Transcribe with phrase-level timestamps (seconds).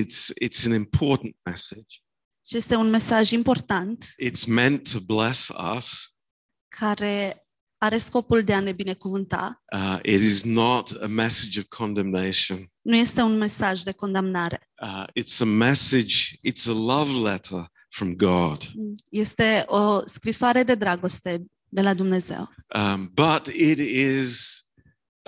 [0.00, 2.02] It's it's an important message.
[2.42, 6.16] Și este un mesaj important It's meant to bless us.
[6.68, 7.44] care
[7.78, 9.62] are scopul de a ne binecuvânta.
[9.72, 12.72] Uh, it is not a message of condemnation.
[12.80, 14.70] Nu este un mesaj de condamnare.
[14.82, 16.36] Uh, it's a message.
[16.42, 18.62] It's a love letter from God.
[19.10, 22.48] Este o scrisoare de dragoste de la Dumnezeu.
[22.74, 24.60] Um, but it is.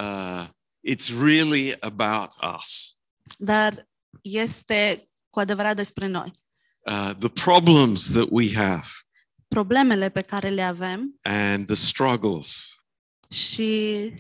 [0.03, 0.47] Uh,
[0.81, 3.01] it's really about us.
[3.39, 3.89] Dar
[4.21, 6.31] este cu adevărat despre noi.
[6.81, 8.87] Uh, the problems that we have
[9.49, 12.75] Problemele pe care le avem and the struggles.
[13.31, 14.11] și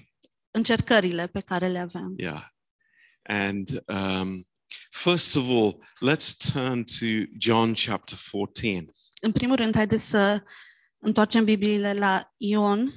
[0.51, 2.15] încercările pe care le avem.
[2.17, 2.47] Yeah.
[3.23, 4.47] And um,
[4.91, 7.07] first of all, let's turn to
[7.39, 8.93] John chapter 14.
[9.21, 10.43] În primul rând, haideți să
[10.99, 12.91] întoarcem Bibliile la Ion,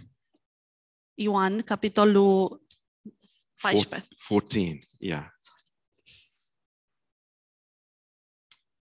[1.13, 2.65] Ioan, capitolul
[3.61, 4.07] 14.
[4.27, 4.79] 14.
[4.99, 5.25] Yeah.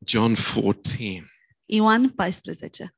[0.05, 1.31] John 14.
[1.65, 2.95] Ioan 14.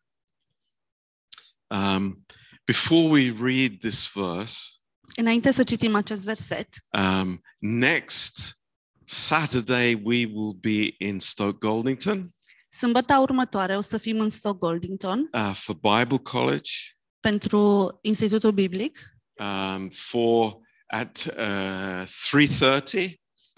[1.68, 2.26] Um,
[2.66, 4.70] before we read this verse,
[5.16, 8.62] Înainte să citim acest verset, um, next
[9.06, 12.34] Saturday we will be in Stoke Goldington
[12.78, 16.72] sâmbăta următoare o să fim în Stoke Goldington uh, for Bible College
[17.20, 19.00] pentru Institutul Biblic
[19.34, 23.14] um, for at uh, 3:30.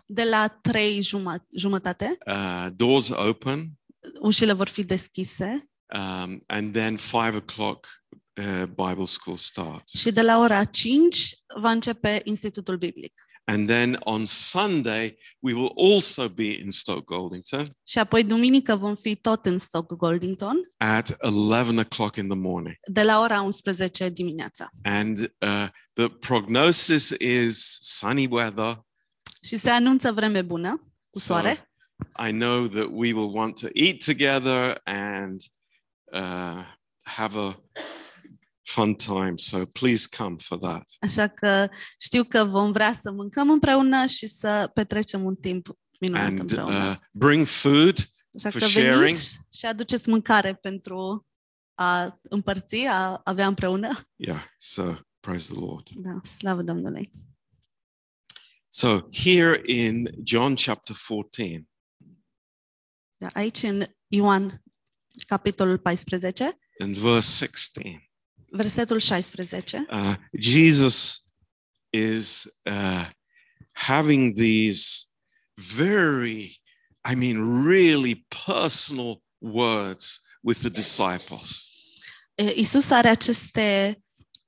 [0.08, 2.18] De la 3 juma- jumătate.
[2.26, 3.72] Uh, doors open,
[4.22, 7.88] Ușile vor fi deschise um, and then five o'clock
[8.42, 9.94] uh, Bible school starts.
[10.00, 13.14] și de la ora 5 va începe Institutul Biblic.
[13.50, 18.96] And then on Sunday we will also be in Stoke Goldington Și apoi duminică vom
[18.96, 22.76] fi tot în Stoke Goldington at 11 o'clock in the morning.
[22.92, 24.70] de la ora 11 dimineața.
[24.84, 28.86] And uh, the prognosis is sunny weather.
[29.42, 30.76] Și se anunță vreme bună,
[31.10, 31.72] cu So soare.
[32.28, 35.42] I know that we will want to eat together and
[36.14, 36.64] uh,
[37.04, 37.56] have a
[38.62, 39.34] fun time.
[39.36, 40.90] So please come for that.
[41.00, 41.68] Așa că
[42.00, 45.68] știu că vom vrea să mâncăm împreună și să petrecem un timp
[46.00, 46.90] minunat And împreună.
[46.90, 47.98] uh, bring food.
[48.38, 48.94] Așa for că sharing.
[49.00, 51.26] veniți și aduceți mâncare pentru
[51.74, 53.88] a împărți, a avea împreună.
[54.16, 54.44] Yeah.
[54.58, 55.90] So praise the Lord.
[55.90, 57.12] Da, slavă Domnului.
[58.78, 61.68] So here in John chapter 14,
[63.18, 64.64] Da, aici în Ioan,
[65.28, 68.10] capitolul 14, and verse 16,
[68.52, 71.24] versetul 16, uh, Jesus
[71.90, 73.10] is uh,
[73.72, 75.06] having these
[75.76, 76.62] very,
[77.10, 81.68] I mean, really personal words with the disciples.
[82.36, 84.00] E, Isus are aceste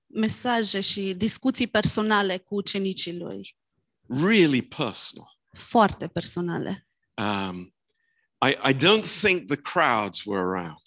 [0.07, 3.57] mesaje și discuții personale cu ucenicii lui,
[4.09, 5.37] Really personal.
[5.53, 6.87] foarte personale.
[7.17, 7.73] Um,
[8.47, 10.81] I, I don't think the crowds were around.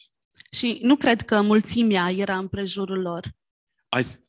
[0.53, 3.27] Și nu cred că mulțimea era în prejurul lor.
[3.99, 4.21] I, th-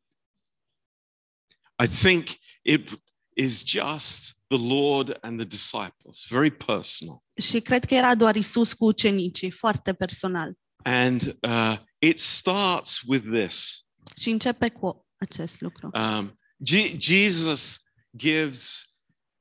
[1.84, 2.28] I think
[2.62, 3.02] it
[3.36, 7.18] is just the Lord and the disciples, very personal.
[7.42, 10.54] Și cred că era doar Isus cu ucenicii, foarte personal.
[10.84, 13.86] And uh, it starts with this
[14.18, 15.90] Și începe cu acest lucru.
[15.94, 17.83] um, Je- Jesus
[18.18, 18.86] gives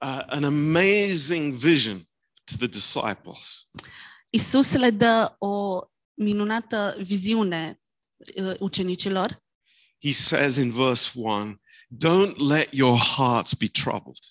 [0.04, 2.08] uh, an amazing vision
[2.44, 3.70] to the disciples.
[4.30, 5.80] Isus le dă o
[6.14, 7.80] minunată viziune
[8.36, 9.42] uh, ucenicilor
[10.02, 14.24] He says in verse 1 Don't let your hearts be troubled.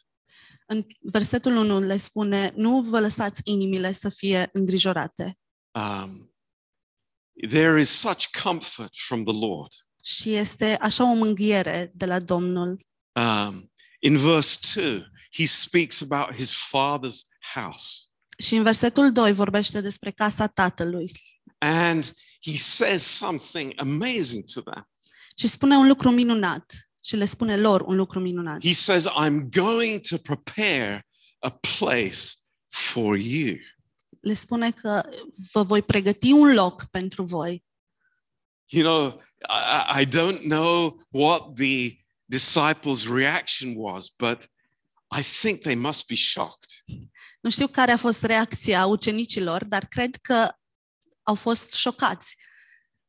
[0.66, 5.40] În versetul 1 le spune, nu vă lăsați inimile să fie îngrijorate.
[5.72, 6.34] Um,
[7.50, 9.72] there is such comfort from the Lord.
[10.04, 12.80] Și este așa o mânghiere de la Domnul.
[13.12, 13.71] Um,
[14.04, 15.04] in verse 2,
[15.34, 17.20] he speaks about his father's
[17.54, 17.96] house.
[18.38, 21.12] Și în versetul 2 vorbește despre casa tatălui
[21.58, 24.90] And he says something amazing to them.
[25.38, 26.74] și spune un lucru minunat
[27.04, 28.66] și le spune lor un lucru minunat.
[28.66, 31.08] He says, I'm going to prepare
[31.40, 32.18] a place
[32.68, 33.56] for you.
[34.22, 35.10] Le spune că
[35.52, 37.64] vă voi pregăti un loc pentru voi.
[38.68, 42.01] You know, I, I- I don't know what the
[42.32, 44.50] disciples' reaction was, but
[45.20, 46.70] I think they must be shocked.
[47.42, 50.50] Nu știu care a fost reacția ucenicilor, dar cred că
[51.24, 52.36] au fost șocați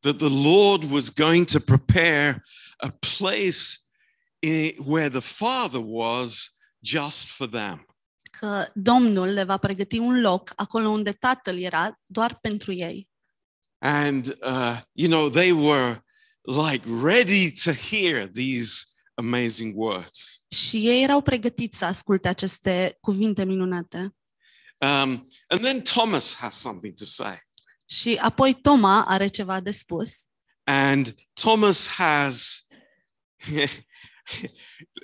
[0.03, 2.43] that the Lord was going to prepare
[2.81, 3.79] a place
[4.41, 7.87] in, where the Father was just for them.
[8.39, 13.09] că Domnul le va pregăti un loc acolo unde Tatăl era doar pentru ei.
[13.79, 16.05] And, uh, you know, they were
[16.43, 20.45] like ready to hear these amazing words.
[20.49, 24.15] Și ei erau pregătiți să asculte aceste cuvinte minunate.
[24.79, 27.43] Um, and then Thomas has something to say.
[27.87, 30.27] Și apoi Toma are ceva de spus.
[30.65, 32.67] And Thomas has,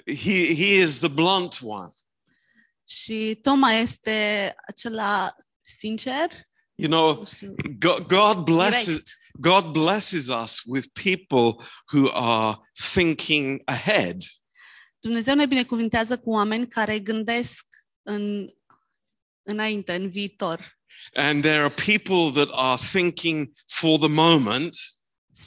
[0.05, 1.93] he, he is the blunt one.
[2.89, 6.49] Și Toma este acela sincer,
[6.81, 9.19] You know, nu știu, God, God blesses direct.
[9.41, 12.57] God blesses us with people who are
[12.93, 14.17] thinking ahead.
[15.01, 17.67] Dumnezeu ne binecuvintează cu oameni care gândesc
[18.03, 18.49] în,
[19.43, 20.79] înainte, în viitor.
[21.15, 24.77] And there are people that are thinking for the moment.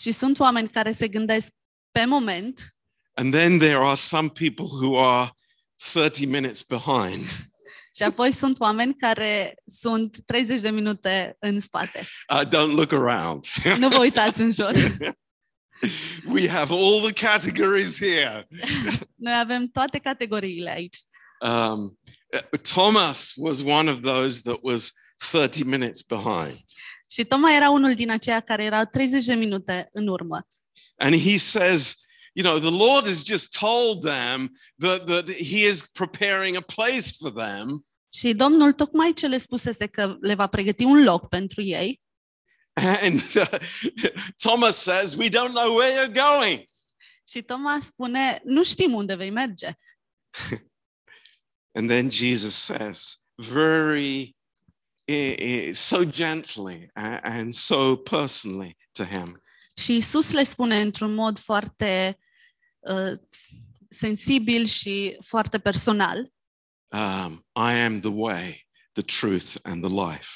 [0.02, 1.54] Și sunt oameni care se gândesc
[1.92, 2.76] pe moment
[3.16, 5.32] And then there are some people who are
[5.78, 7.26] 30 minutes behind.
[8.01, 12.07] Și apoi sunt oameni care sunt 30 de minute în spate.
[12.33, 13.45] Uh, don't look around.
[13.77, 14.71] Nu vă uitați în jur.
[16.36, 18.48] we have all the categories here.
[19.15, 20.98] Noi avem toate categoriile aici.
[21.39, 22.00] Um,
[22.33, 24.94] uh, Thomas was one of those that was
[25.31, 26.56] 30 minutes behind.
[27.09, 30.48] Și Toma era unul din aceia care erau 30 de minute în urmă.
[30.95, 31.95] And he says,
[32.33, 37.12] you know, the Lord has just told them that, that he is preparing a place
[37.19, 37.86] for them.
[38.13, 42.02] Și Domnul tocmai ce le spusese că le va pregăti un loc pentru ei.
[42.74, 43.60] And uh,
[44.36, 46.66] Thomas says, we don't know where you're going.
[47.28, 49.74] Și Toma spune, nu știm unde vei merge.
[51.78, 54.36] And then Jesus says, very,
[55.06, 59.42] eh, eh, so gently a- and so personally to him,
[59.75, 62.18] Și Isus le spune într-un mod foarte
[62.80, 63.12] uh,
[63.90, 66.31] sensibil și foarte personal,
[66.92, 70.30] um, I am the way, the truth, and the life.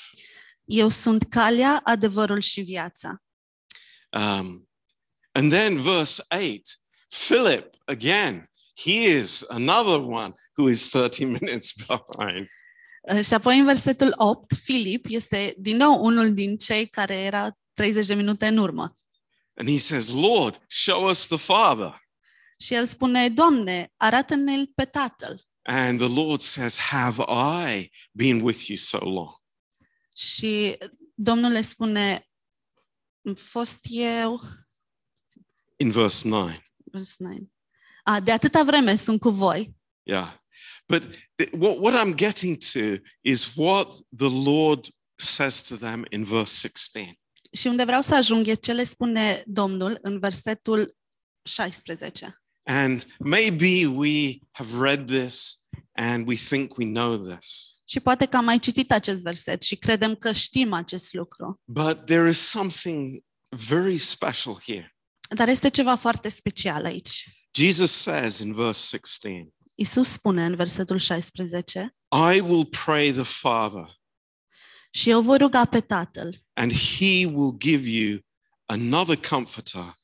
[0.66, 3.24] eu sunt calea, adevărul și viața.
[4.10, 4.70] Um,
[5.32, 6.62] and then verse 8,
[7.28, 8.50] Philip, again,
[8.84, 12.48] he is another one who is 30 minutes behind.
[13.14, 17.58] Uh, Și apoi în versetul 8, Filip este din nou unul din cei care era
[17.74, 18.94] 30 de minute în urmă.
[19.58, 22.04] And he says, Lord, show us the Father.
[22.60, 25.42] Și el spune, Doamne, arată-ne-l pe Tatăl.
[25.68, 29.44] And the Lord says, Have I been with you so long?
[30.16, 30.78] Și
[31.14, 32.28] Domnul le spune,
[33.28, 34.42] "Am fost eu,
[35.78, 36.62] In verse 9.
[36.92, 37.38] vers 9.
[38.04, 39.76] A, de atâta vreme sunt cu voi.
[40.04, 40.34] Yeah.
[40.88, 41.04] But
[41.36, 42.80] th- what, what I'm getting to
[43.22, 47.20] is what the Lord says to them in verse 16.
[47.52, 50.96] Și unde vreau să ajung e ce le spune Domnul în versetul
[51.42, 52.44] 16.
[52.68, 57.76] And maybe we have read this and we think we know this.
[57.88, 61.62] Și poate că am mai citit acest verset și credem că știm acest lucru.
[61.64, 64.96] But there is something very special here.
[65.36, 67.30] Dar este ceva foarte special aici.
[67.54, 71.96] Jesus says in verse 16, Isus spune în versetul 16,
[72.36, 74.00] I will pray the Father,
[74.92, 78.20] și eu voi ruga pe Tatăl and he will give you
[78.66, 79.96] another comforter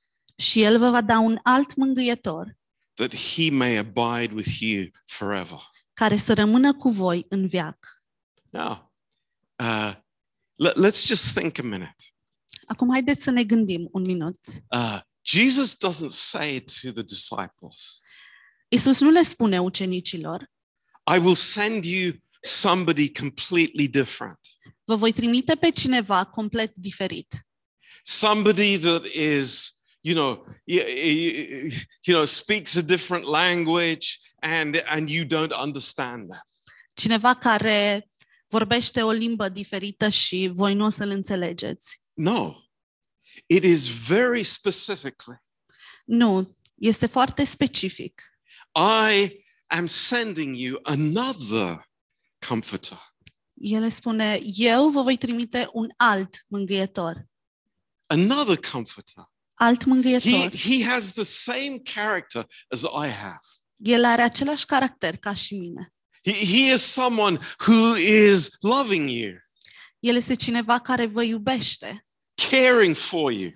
[0.41, 2.57] și El vă va da un alt mângâietor
[2.93, 5.59] that he may abide with you forever.
[5.93, 8.03] care să rămână cu voi în veac.
[8.49, 8.93] Now,
[9.55, 9.95] uh,
[10.55, 11.95] let, let's just think a minute.
[12.65, 14.39] Acum haideți să ne gândim un minut.
[14.69, 17.99] Uh, Jesus doesn't say to the disciples,
[18.67, 20.49] Isus nu le spune ucenicilor,
[21.15, 22.11] I will send you
[22.41, 24.39] somebody completely different,
[24.83, 27.47] vă voi trimite pe cineva complet diferit.
[28.04, 30.81] somebody that is, you know, you,
[32.05, 36.41] you know, speaks a different language and, and you don't understand them.
[36.95, 38.09] Cineva care
[38.47, 42.01] vorbește o limbă diferită și voi nu o să-l înțelegeți.
[42.13, 42.55] No,
[43.45, 45.41] it is very specifically,
[46.05, 48.21] Nu, este foarte specific.
[48.75, 51.89] I am sending you another
[52.47, 52.97] comforter.
[53.53, 57.27] El spune, eu vă voi trimite un alt mângâietor.
[58.07, 59.31] Another comforter.
[59.61, 60.51] Alt He, mângâietor.
[60.56, 63.39] he has the same character as I have.
[63.77, 65.94] El are același caracter ca și mine.
[66.25, 69.31] He, he is someone who is loving you,
[69.99, 72.06] El este cineva care vă iubește,
[72.49, 73.51] caring for you,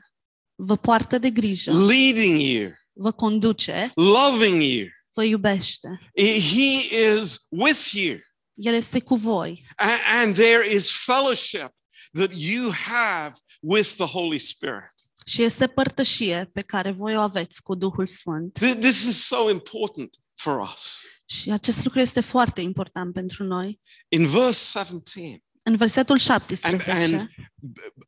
[0.56, 4.88] vă poartă de grijă, leading you, vă conduce, loving you.
[5.14, 5.88] vă iubește.
[6.16, 8.18] He is with you.
[8.54, 11.70] El este cu voi A- And there is fellowship
[12.14, 14.94] that you have with the Holy Spirit.
[15.28, 18.58] Și este părtășie pe care voi o aveți cu Duhul Sfânt.
[18.60, 21.00] Th- This is so important for us.
[21.26, 23.82] Și acest lucru este foarte important pentru noi.
[24.08, 27.30] In verse 17, În versetul and, 17, and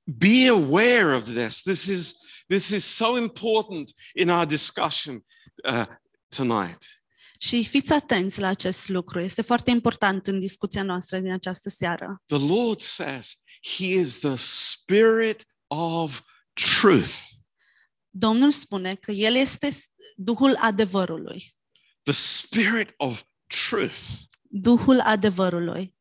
[0.03, 1.61] be aware of this.
[1.61, 2.13] This is
[2.47, 5.25] this is so important in our discussion
[5.69, 5.85] uh,
[6.35, 6.83] tonight.
[7.39, 9.19] Și fiți atenți la acest lucru.
[9.19, 12.21] Este foarte important în discuția noastră din această seară.
[12.25, 13.35] The Lord says
[13.77, 16.21] He is the Spirit of
[16.81, 17.15] truth.
[18.09, 21.55] Domnul spune că El este s- Duhul adevărului.
[22.03, 23.99] The Spirit of truth.
[24.41, 25.95] Duhul adevărului.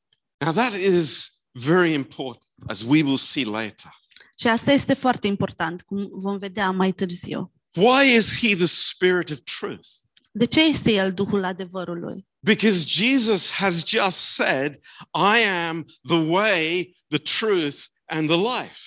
[0.45, 3.91] Now, that is very important, as we will see later.
[4.39, 7.53] Și asta este foarte important, cum vom vedea mai târziu.
[7.75, 9.89] Why is He the Spirit of truth?
[10.31, 12.27] De ce este El Duhul adevărului?
[12.39, 14.75] Because Jesus has just said,
[15.15, 18.81] I am the way, the truth, and the life.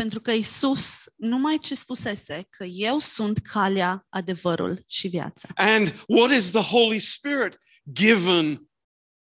[0.00, 5.48] Pentru că Isus numai ce spusese că eu sunt calea, adevărul și viața.
[5.54, 7.58] And what is the Holy Spirit
[7.92, 8.70] given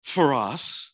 [0.00, 0.92] for us?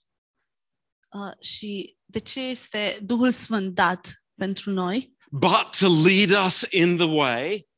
[1.09, 5.17] Uh, și de ce este Duhul Sfânt dat pentru noi?
[5.31, 7.69] But to lead us in the way,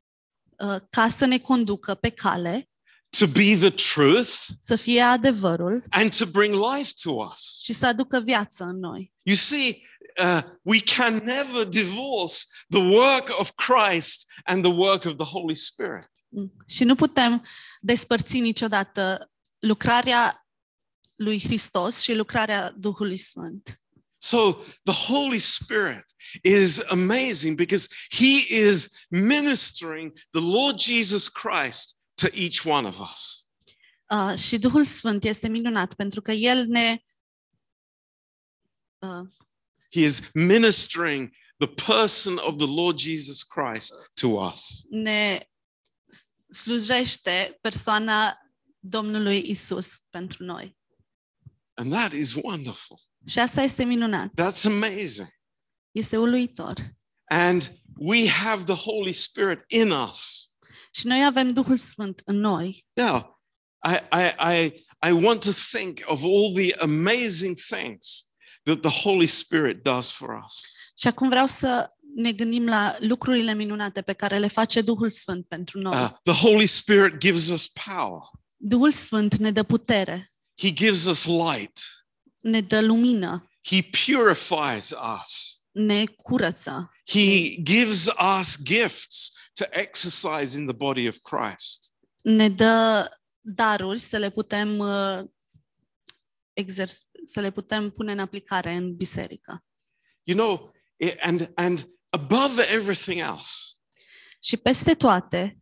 [0.58, 2.70] Uh, ca să ne conducă pe cale,
[3.18, 7.60] to be the truth, să fie adevărul and to bring life to us.
[7.62, 9.12] și să aducă viață în noi.
[9.22, 9.86] You see,
[10.18, 15.54] uh, we can never divorce the work of Christ and the work of the Holy
[15.54, 16.08] Spirit.
[16.28, 16.52] Mm.
[16.68, 17.46] Și nu putem
[17.80, 20.46] despărți niciodată lucrarea
[21.16, 23.80] lui Hristos și lucrarea Duhului Sfânt.
[24.18, 26.04] So the Holy Spirit
[26.42, 33.49] is amazing because He is ministering the Lord Jesus Christ to each one of us.
[34.11, 36.99] Uh, și Duhul Sfânt este minunat pentru că El ne
[38.99, 39.28] uh,
[39.93, 44.87] He is ministering the person of the Lord Jesus Christ to us.
[44.90, 45.40] ne
[46.49, 48.38] slujește persoana
[48.78, 50.76] Domnului Isus pentru noi.
[51.75, 52.99] And that is wonderful.
[53.26, 54.31] Și asta este minunat.
[54.43, 55.28] That's amazing.
[55.90, 56.75] Este uluitor.
[57.25, 60.50] And we have the Holy Spirit in us.
[60.90, 62.87] Și noi avem Duhul Sfânt în noi.
[62.93, 63.40] Now,
[63.85, 68.26] I, I, I, I want to think of all the amazing things
[68.66, 70.73] that the Holy Spirit does for us.
[70.99, 75.46] Și acum vreau să ne gândim la lucrurile minunate pe care le face Duhul Sfânt
[75.46, 76.02] pentru noi.
[76.02, 78.20] Uh, the Holy Spirit gives us power.
[78.56, 81.78] Duhul Sfânt ne dă putere, He gives us light.
[82.40, 85.61] ne dă lumină, He purifies us.
[85.70, 88.06] ne curăță, He gives
[88.38, 91.94] us gifts to exercise in the body of Christ.
[92.23, 93.08] ne dă
[93.40, 95.18] daruri să le putem uh,
[96.60, 99.64] exer- să le putem pune în aplicare în biserică.
[100.22, 103.50] You know, i- and and above everything else,
[104.40, 105.58] Și peste toate,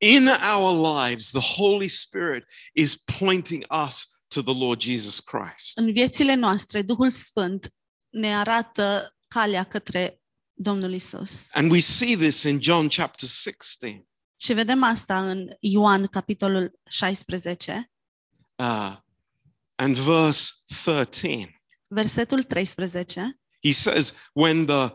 [0.00, 5.78] in our lives, the Holy Spirit is pointing us to the Lord Jesus Christ.
[5.78, 7.74] în viețile noastre, Duhul Sfânt
[8.08, 10.20] ne arată calea către
[10.52, 11.46] Domnul Isus.
[11.50, 14.06] And we see this in John chapter 16.
[14.40, 17.90] Și vedem asta în Ioan, capitolul 16,
[18.56, 18.96] uh,
[19.78, 21.48] and verse 13.
[21.88, 23.34] versetul 13.
[23.60, 24.92] He says, When the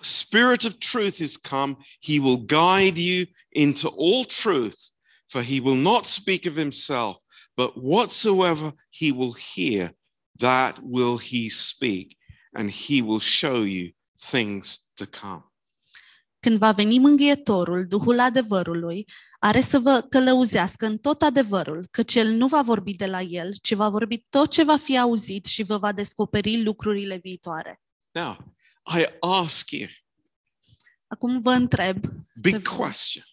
[0.00, 4.90] Spirit of truth is come, he will guide you into all truth,
[5.26, 7.20] for he will not speak of himself,
[7.56, 9.92] but whatsoever he will hear,
[10.38, 12.16] that will he speak,
[12.56, 15.42] and he will show you things to come.
[16.40, 19.06] Când va veni mângâietorul, Duhul adevărului,
[19.44, 23.54] are să vă călăuzească în tot adevărul, căci el nu va vorbi de la el,
[23.62, 27.80] ci va vorbi tot ce va fi auzit și vă va descoperi lucrurile viitoare.
[28.10, 28.54] Now,
[28.98, 29.88] I ask you,
[31.06, 32.04] Acum vă întreb
[32.40, 32.66] big Good.
[32.66, 33.24] question,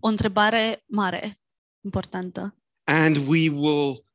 [0.00, 1.40] o întrebare mare,
[1.84, 4.06] importantă, and we will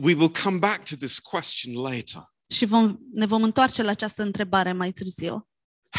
[0.00, 2.22] we will come back to this question later.
[2.46, 5.48] și vom, ne vom întoarce la această întrebare mai târziu.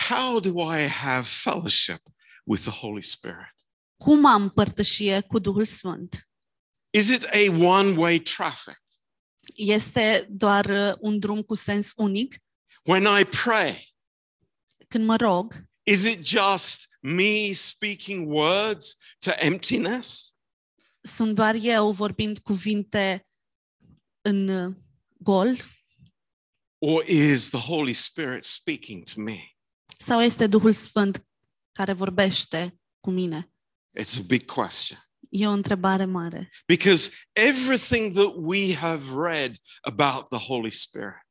[0.10, 2.02] How do I have fellowship
[2.46, 3.61] with the Holy Spirit?
[4.04, 6.30] Cum am părtășie cu Duhul Sfânt?
[6.90, 8.82] Is it a one way traffic?
[9.56, 12.36] Este doar uh, un drum cu sens unic?
[12.84, 13.96] When I pray,
[14.88, 15.54] Când mă rog,
[15.84, 20.36] is it just me speaking words to emptiness?
[21.02, 23.28] sunt doar eu vorbind cuvinte
[24.22, 24.76] în uh,
[25.18, 25.58] gol
[26.78, 29.56] Or is the Holy Spirit speaking to me?
[29.98, 31.28] sau este Duhul Sfânt
[31.72, 33.51] care vorbește cu mine?
[34.00, 34.98] It's a big question.
[35.30, 36.50] E o întrebare mare.
[36.66, 41.26] Because everything that we have read about the Holy Spirit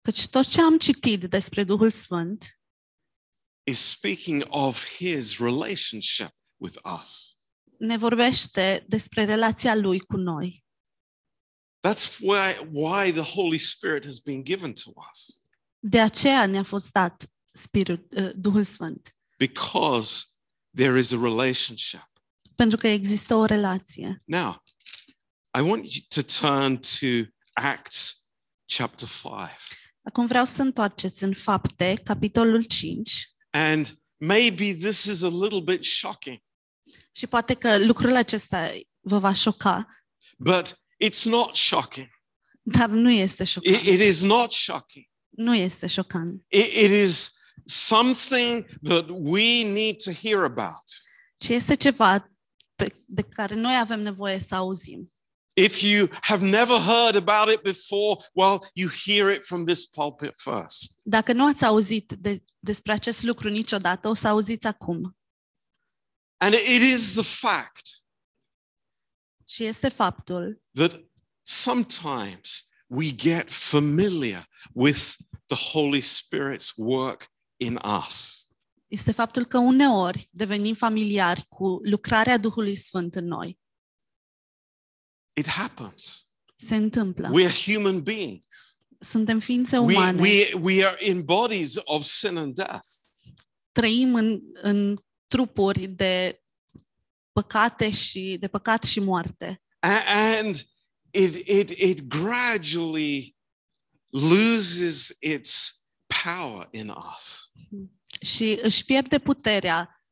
[0.00, 2.60] Căci tot ce am citit despre Duhul Sfânt
[3.64, 7.36] is speaking of his relationship with us.
[7.78, 10.64] ne vorbește despre relația Lui cu noi.
[11.88, 15.40] That's why, why the Holy Spirit has been given to us.
[15.78, 19.16] De aceea ne-a fost dat Spirit, uh, Duhul Sfânt.
[19.38, 20.24] Because
[20.76, 22.10] there is a relationship.
[22.56, 24.22] Pentru că există o relație.
[24.24, 24.62] Now,
[25.58, 28.16] I want you to turn to Acts
[28.76, 29.28] chapter 5.
[30.02, 33.28] Acum vreau să întoarceți în Fapte, capitolul 5.
[33.50, 36.38] And maybe this is a little bit shocking,
[37.12, 39.86] Și poate că lucrul acesta vă va șoca,
[40.38, 42.08] but it's not shocking.
[42.62, 43.76] dar nu este șocant.
[43.76, 45.04] It, it is not shocking.
[45.28, 46.44] Nu este șocant.
[46.48, 47.32] It, it is
[47.64, 50.84] something that we need to hear about.
[51.48, 52.26] Este ceva
[53.06, 55.12] de care noi avem nevoie să auzim.
[55.54, 60.32] If you have never heard about it before, well, you hear it from this pulpit
[60.36, 61.00] first.
[61.02, 65.16] Dacă nu ați auzit de, despre acest lucru niciodată, o să auziți acum.
[66.36, 68.02] And it is the fact
[69.44, 71.00] Și este faptul that
[71.42, 75.14] sometimes we get familiar with
[75.46, 77.31] the Holy Spirit's work
[77.62, 78.46] in us.
[78.86, 83.58] este faptul că uneori devenim familiari cu lucrarea Duhului Sfânt în noi.
[85.36, 86.26] It happens.
[86.56, 87.28] Se întâmplă.
[87.32, 88.80] We are human beings.
[88.98, 90.20] Suntem ființe We, umane.
[90.20, 92.86] we, we are in bodies of sin and death.
[93.72, 96.42] Trăim în, în trupuri de
[97.32, 99.62] păcate și de păcat și moarte.
[99.78, 100.02] A-
[100.38, 100.66] And
[101.10, 103.36] it, it, it gradually
[104.10, 105.81] loses its
[106.24, 107.52] power in us.
[108.20, 110.04] Și își pierde puterea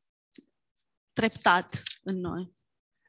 [1.13, 2.51] treptat în noi.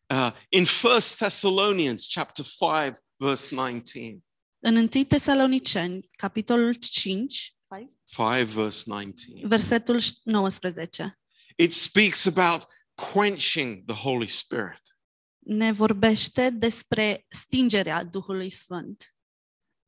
[0.06, 4.24] Uh, in 1 Thessalonians chapter 5, verse 19.
[4.58, 7.56] În 1 Tesaloniceni, capitolul 5,
[8.14, 9.46] 5 verse 19.
[9.46, 11.20] versetul 19,
[11.56, 12.66] It speaks about
[13.12, 14.82] quenching the Holy Spirit.
[15.38, 19.14] ne vorbește despre stingerea Duhului Sfânt.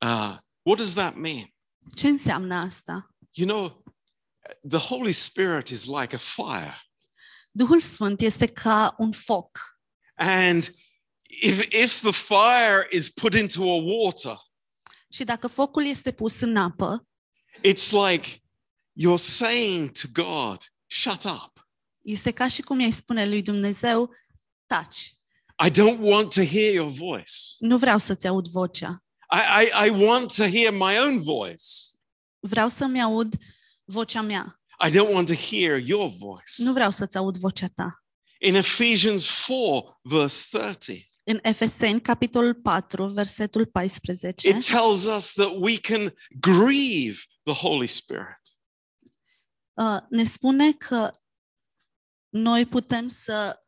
[0.00, 1.53] Uh, what does that mean?
[1.94, 3.10] Ce înseamnă asta?
[3.32, 3.84] You know,
[4.68, 6.76] the Holy Spirit is like a fire.
[7.50, 9.58] Duhul Sfânt este ca un foc.
[10.14, 10.74] And
[11.26, 14.36] if, if the fire is put into a water,
[15.08, 17.06] Și dacă focul este pus în apă,
[17.58, 18.42] it's like
[19.00, 21.68] you're saying to God, shut up.
[22.02, 24.14] este ca și cum îi spune lui Dumnezeu,
[24.66, 25.14] taci,
[25.66, 27.32] I don't want to hear your voice.
[27.58, 29.03] nu vreau să-ți aud vocea.
[29.30, 31.64] I, I, I want to hear my own voice.
[32.40, 33.34] Vreau să-mi aud
[33.84, 34.60] vocea mea.
[34.86, 36.52] I don't want to hear your voice.
[36.56, 38.02] Nu vreau să-ți aud vocea ta.
[38.38, 45.52] In Ephesians 4, verse 30, În Efeseni, capitolul 4, versetul 14, it tells us that
[45.56, 48.40] we can grieve the Holy Spirit.
[49.74, 51.10] uh, ne spune că
[52.28, 53.58] noi putem să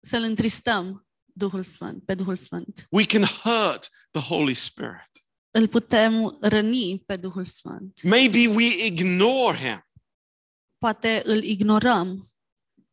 [0.00, 2.86] să-L întristăm Duhul Sfânt, pe Duhul Sfânt.
[2.90, 5.10] We can hurt the Holy Spirit.
[5.50, 8.02] Îl putem răni pe Duhul Sfânt.
[8.02, 9.86] Maybe we ignore him.
[10.78, 12.32] Poate îl ignorăm.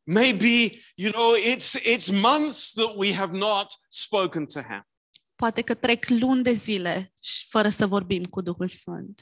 [0.03, 4.87] Maybe, you know, it's, it's months that we have not spoken to him.
[5.35, 9.21] Poate că trec luni de zile și fără să vorbim cu Duhul Sfânt.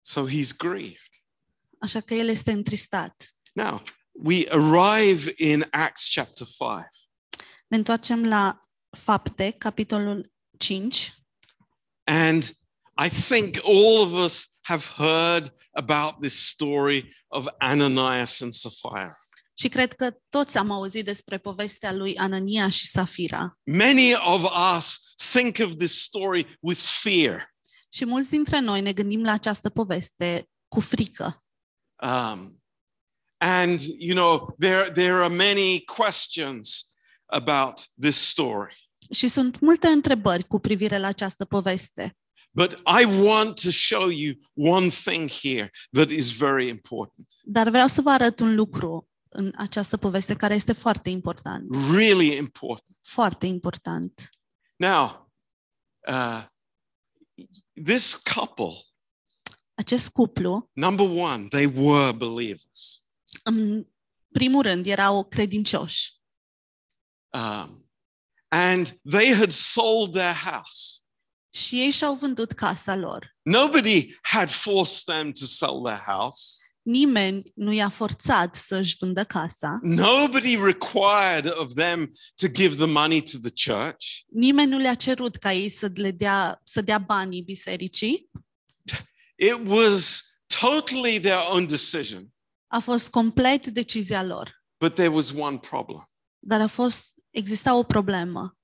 [0.00, 1.08] So he's grieved.
[1.78, 3.36] Așa că El este întristat.
[3.52, 6.60] Now, we arrive in Acts chapter 5.
[7.66, 11.12] Ne întoarcem la Fapte, capitolul 5.
[12.04, 12.42] And
[12.96, 19.16] I think all of us have heard about this story of Ananias and Sapphira.
[19.56, 23.58] Și cred că toți am auzit despre povestea lui Anania și Safira.
[23.64, 27.54] Many of us think of this story with fear.
[27.92, 31.44] Și mulți dintre noi ne gândim la această poveste cu frică.
[32.02, 32.62] Um,
[33.36, 36.84] and, you know, there, there are many questions
[37.26, 38.83] about this story.
[39.10, 42.16] Și sunt multe întrebări cu privire la această poveste.
[42.50, 47.86] But I want to show you one thing here that is very important, Dar vreau
[47.86, 51.74] să vă arăt un lucru în această poveste care este foarte important.
[51.94, 52.98] really important.
[53.02, 54.28] Foarte important.
[54.76, 55.32] Now,
[56.08, 56.44] uh,
[57.84, 58.72] this couple,
[59.74, 63.08] Acest cuplu, number one, they were believers.
[63.42, 63.86] în
[64.32, 66.12] primul rând, erau credincioși
[67.34, 67.83] Um,
[68.54, 70.98] and they had sold their house.
[71.50, 73.36] și ei și-au vândut casa lor.
[73.42, 76.38] Nobody had forced them to sell their house.
[76.82, 79.78] Nimeni nu i-a forțat să-și vândă casa.
[79.82, 84.06] Nobody required of them to give the money to the church.
[84.26, 88.30] Nimeni nu le-a cerut ca ei să le dea, să dea banii bisericii.
[89.36, 90.22] It was
[90.60, 92.28] totally their own decision.
[92.66, 94.62] A fost complet decizia lor.
[94.78, 96.10] But there was one problem.
[96.38, 98.58] Dar a fost, exista o problemă.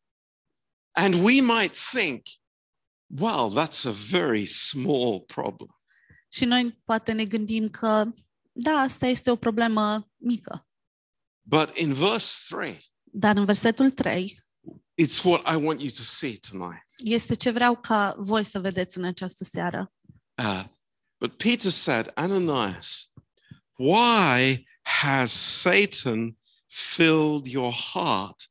[0.92, 2.22] And we might think,
[3.06, 5.80] well, that's a very small problem.
[6.32, 8.12] Și noi poate ne gândim că,
[8.52, 10.68] da, asta este o problemă mică.
[11.42, 14.44] But in verse 3, Dar în versetul 3,
[15.02, 16.84] it's what I want you to see tonight.
[16.96, 19.92] Este ce vreau ca voi să vedeți în această seară.
[20.36, 20.64] Uh,
[21.20, 23.12] but Peter said, Ananias,
[23.76, 28.49] why has Satan filled your heart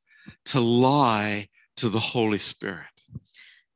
[0.52, 2.94] to lie to the Holy Spirit?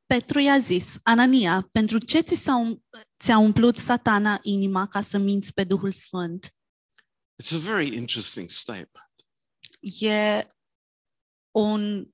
[0.06, 2.82] Petru i-a zis, Anania, pentru ce ți s-a, um-
[3.22, 6.54] ți-a umplut satana inima ca să minți pe Duhul Sfânt?
[7.42, 9.04] It's a very interesting statement.
[10.00, 10.48] E
[11.50, 12.06] un,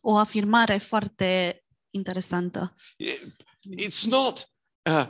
[0.00, 2.74] o afirmare foarte interesantă.
[2.96, 3.36] It-
[3.78, 4.50] It's not
[4.90, 5.06] uh,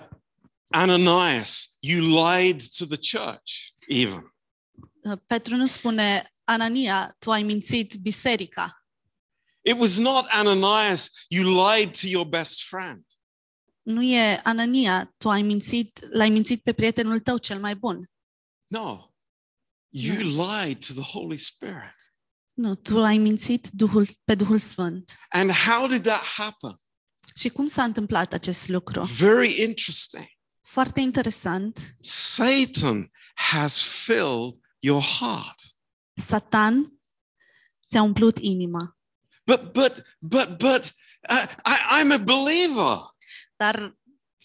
[0.69, 4.35] Ananias, you lied to the church, even.
[5.03, 8.85] Uh, Petru nu spune, Anania, tu ai mințit biserica.
[9.61, 13.05] It was not Ananias, you lied to your best friend.
[13.83, 18.11] Nu e Anania, tu ai mințit, l-ai mințit pe prietenul tău cel mai bun.
[18.67, 19.11] No,
[19.89, 22.15] you lied to the Holy Spirit.
[22.53, 25.19] Nu, tu ai mințit Duhul, pe Duhul Sfânt.
[25.29, 26.77] And how did that happen?
[27.35, 29.03] Și cum s-a întâmplat acest lucru?
[29.03, 30.27] Very interesting.
[30.63, 31.97] Foarte interesant.
[32.01, 35.70] Satan has filled your heart.
[36.21, 37.01] Satan
[37.89, 38.97] ți-a umplut inima.
[39.47, 40.93] But, but, but, but,
[41.29, 42.99] uh, I, I'm a believer.
[43.57, 43.99] Dar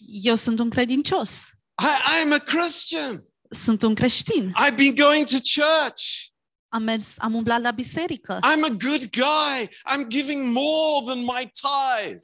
[0.08, 1.56] eu sunt un credincios.
[1.82, 3.24] I, I'm a Christian.
[3.50, 4.54] Sunt un creștin.
[4.56, 6.34] I've been going to church.
[6.68, 8.40] Am mers, am umblat la biserică.
[8.42, 9.70] I'm a good guy.
[9.86, 12.24] I'm giving more than my tithe.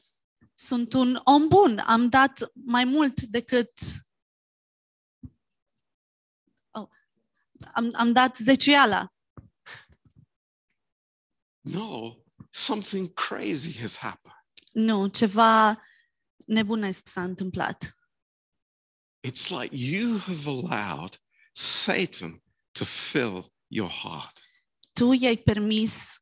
[0.53, 1.79] Sunt un om bun.
[1.79, 3.71] Am dat mai mult decât
[6.71, 6.89] oh,
[7.73, 9.13] am, am dat zeciuiala.
[11.62, 14.34] No, something crazy has happened.
[14.74, 15.82] Nu, ceva
[16.45, 17.95] nebunesc s-a întâmplat.
[19.28, 21.19] It's like you have allowed
[21.52, 24.39] Satan to fill your heart.
[24.93, 26.15] Tu i-ai permis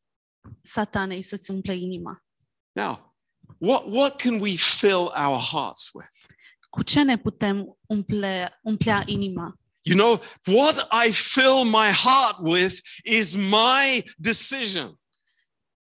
[0.62, 2.24] satanei să-ți umple inima.
[2.72, 3.16] Now,
[3.58, 6.38] what, what can we fill our hearts with?
[6.70, 9.54] Cu ce ne putem umple, umplea inima?
[9.82, 15.00] You know, what I fill my heart with is my decision.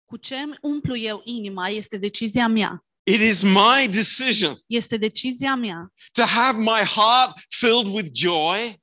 [0.06, 2.84] Cu ce îmi umplu eu inima este decizia mea.
[3.02, 8.82] It is my decision Este decizia mea to have my heart filled with joy,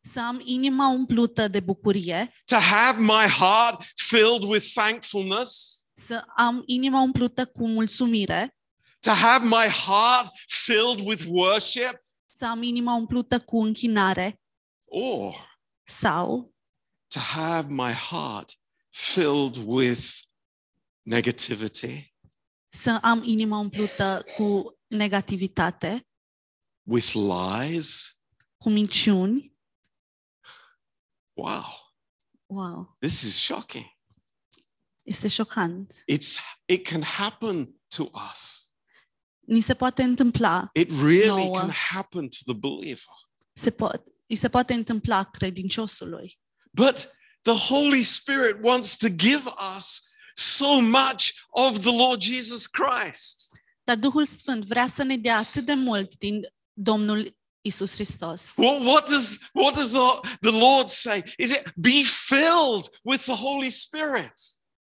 [0.00, 6.62] să am inima umplută de bucurie, to have my heart filled with thankfulness, să am
[6.66, 8.56] inima umplută cu mulțumire,
[9.00, 14.40] to have my heart filled with worship, să am inima umplută cu închinare
[14.84, 16.54] or sau
[17.08, 18.58] to have my heart
[18.90, 20.18] filled with
[21.10, 22.14] negativity,
[22.72, 26.08] să am inima umplută cu negativitate,
[26.82, 28.20] with lies.
[28.56, 29.56] cu minciuni.
[31.36, 31.64] Wow,
[32.46, 33.84] Wow, this is shocking.
[35.04, 36.04] este șocant.
[36.12, 38.68] It's it can happen to us.
[39.46, 41.58] Ni se poate întâmpla, It really Nouă.
[41.58, 43.14] can happen to the believer.
[43.52, 46.40] se po- îi se poate întâmpla credinciosului.
[46.72, 47.08] But
[47.42, 49.42] the Holy Spirit wants to give
[49.76, 53.48] us so much of the Lord Jesus Christ.
[53.84, 56.40] Dar Duhul Sfânt vrea să ne dea atât de mult din
[56.72, 58.52] Domnul Isus Hristos.
[58.56, 61.22] Well, what does what does the, the Lord say?
[61.38, 64.32] Is it be filled with the Holy Spirit?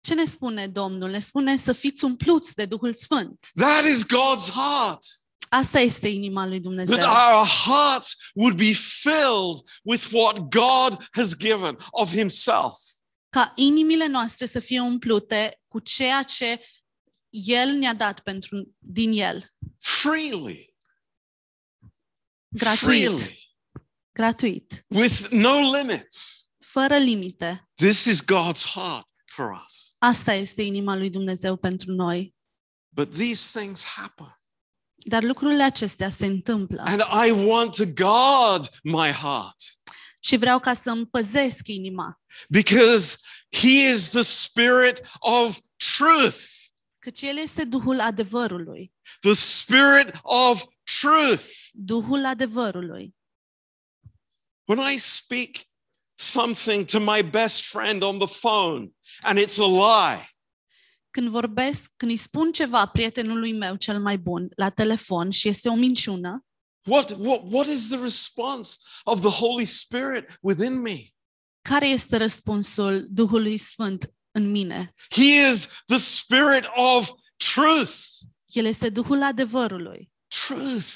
[0.00, 1.10] Ce ne spune Domnul?
[1.10, 3.48] Ne spune să fiți umpluți de Duhul Sfânt.
[3.54, 5.04] That is God's heart.
[5.48, 6.96] Asta este inima lui That Dumnezeu.
[6.96, 12.74] our hearts would be filled with what God has given of Himself.
[13.28, 16.60] Ca inimile noastre să fie umplute cu ceea ce
[17.30, 19.54] El ne-a dat pentru, din El.
[19.78, 20.74] Freely.
[22.48, 22.78] Gratuit.
[22.78, 23.56] Freely.
[24.12, 24.84] Gratuit.
[24.88, 26.48] With no limits.
[26.58, 27.68] Fără limite.
[27.74, 29.94] This is God's heart for us.
[29.98, 32.34] Asta este inima lui Dumnezeu pentru noi.
[32.88, 34.42] But these things happen.
[34.94, 36.82] Dar lucrurile acestea se întâmplă.
[36.86, 39.56] And I want to guard my heart
[40.20, 42.17] Și vreau ca să îmi păzesc inima.
[42.50, 43.16] Because
[43.50, 46.40] He is the Spirit of truth.
[46.98, 48.92] Căci El este Duhul adevărului.
[49.20, 50.64] The Spirit of
[51.00, 51.46] truth.
[51.72, 53.14] Duhul adevărului.
[54.64, 55.50] When I speak
[56.14, 58.90] something to my best friend on the phone
[59.22, 60.32] and it's a lie,
[61.10, 65.68] Când vorbesc, când îi spun ceva prietenului meu cel mai bun la telefon și este
[65.68, 66.44] o minciună,
[66.86, 70.98] what, what, what is the response of the Holy Spirit within me?
[71.68, 74.94] Care este răspunsul Duhului Sfânt în mine?
[75.10, 77.96] He is the Spirit of truth.
[78.46, 80.10] El este Duhul adevărului.
[80.46, 80.94] Truth.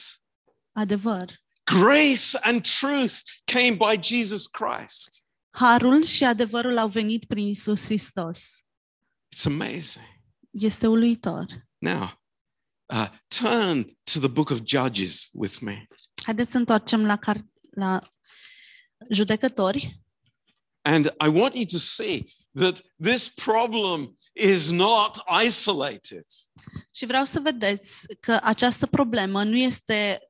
[0.73, 1.41] Adevăr.
[1.65, 5.27] Grace and truth came by Jesus Christ.
[5.51, 8.65] Harul și adevărul au venit prin Isus Hristos.
[9.35, 10.07] It's amazing.
[10.51, 11.47] Este uluitor.
[11.79, 12.23] Now,
[12.87, 13.09] uh,
[13.41, 15.87] turn to the book of Judges with me.
[16.23, 18.01] Haideți să întoarcem la, car- la
[19.11, 20.03] judecători
[20.83, 26.25] And I want you to see that this problem is not isolated.
[26.95, 30.21] și vreau să vedeți că această problemă nu este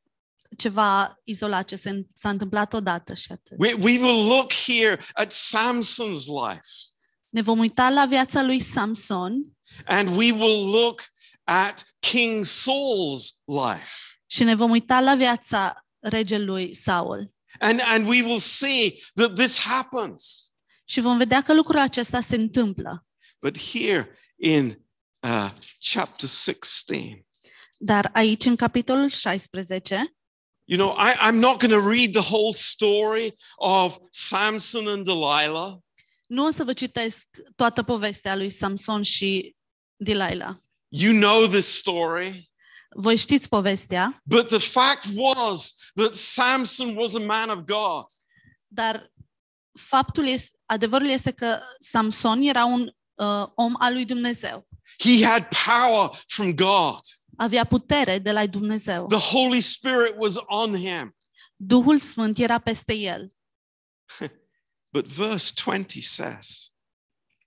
[0.56, 3.56] ceva izolat ce se, s-a întâmplat odată și atât.
[3.58, 6.92] We, we will look here at Samson's life
[7.28, 11.02] Ne vom uita la viața lui Samson and we will look
[11.44, 13.92] at King Saul's life.
[14.26, 17.31] și ne vom uita la viața regelui Saul.
[17.62, 20.52] And, and we will see that this happens.
[20.84, 23.06] Și vom vedea că lucrul acesta se întâmplă.
[23.40, 24.86] But here in
[25.20, 25.50] uh,
[25.92, 27.26] chapter 16,
[27.76, 30.14] Dar aici, în capitolul 16,
[30.64, 35.76] you know, I, I'm not going to read the whole story of Samson and Delilah.
[36.26, 39.56] nu o să vă citesc toată povestea lui Samson și
[39.96, 40.56] Delilah.
[40.88, 42.50] You know this story.
[42.94, 48.04] Voi știți povestea, But the fact was that Samson was a man of God.
[48.66, 49.12] dar
[49.72, 52.80] faptul este, adevărul este că Samson era un
[53.14, 54.68] uh, om al lui Dumnezeu.
[54.98, 57.00] He had power from God.
[57.36, 59.06] Avea putere de la Dumnezeu.
[59.06, 61.16] The Holy Spirit was on him.
[61.56, 63.32] Duhul Sfânt era peste el.
[64.92, 66.70] But verse 20 says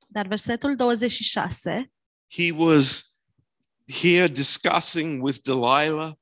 [0.08, 1.92] Dar versetul 26,
[2.28, 3.15] he was
[3.86, 6.16] here discussing with Delilah.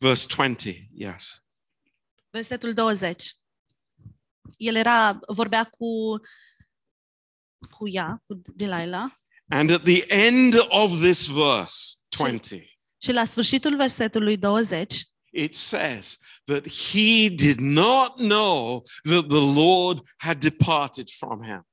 [0.00, 1.44] Verse 20, yes.
[2.30, 3.34] versetul 20.
[4.58, 6.20] El era, vorbea cu,
[7.70, 9.10] cu ea, cu Delilah,
[9.50, 16.18] And at the end of this verse, 20, și la sfârșitul versetului 20, it says
[16.44, 21.66] that he did not know that the Lord had departed from him.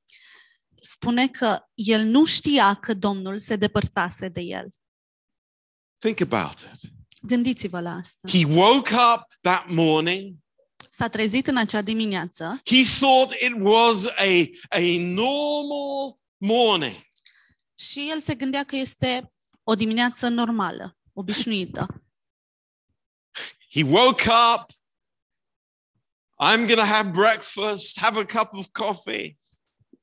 [0.84, 4.70] Spune că el nu știa că Domnul se depărtase de el.
[5.98, 6.92] Think about it.
[7.22, 8.28] Gândiți-vă la asta.
[8.28, 10.36] He woke up that morning.
[10.90, 16.96] S-a trezit în acea dimineață He thought it was a, a normal morning.
[17.76, 19.32] și el se gândea că este
[19.64, 22.04] o dimineață normală, obișnuită.
[23.72, 24.66] He woke up.
[26.44, 29.38] I'm going to have breakfast, have a cup of coffee.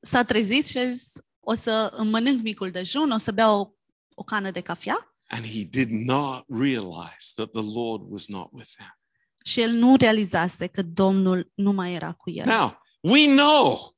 [0.01, 3.69] S-a trezit și a zis, o să îmi mănânc micul dejun, o să beau o,
[4.13, 8.69] o cană de cafea And he did not realize that the Lord was not with
[8.77, 8.97] him.
[9.43, 12.45] și el nu realizase că Domnul nu mai era cu el.
[12.45, 13.93] Now, we know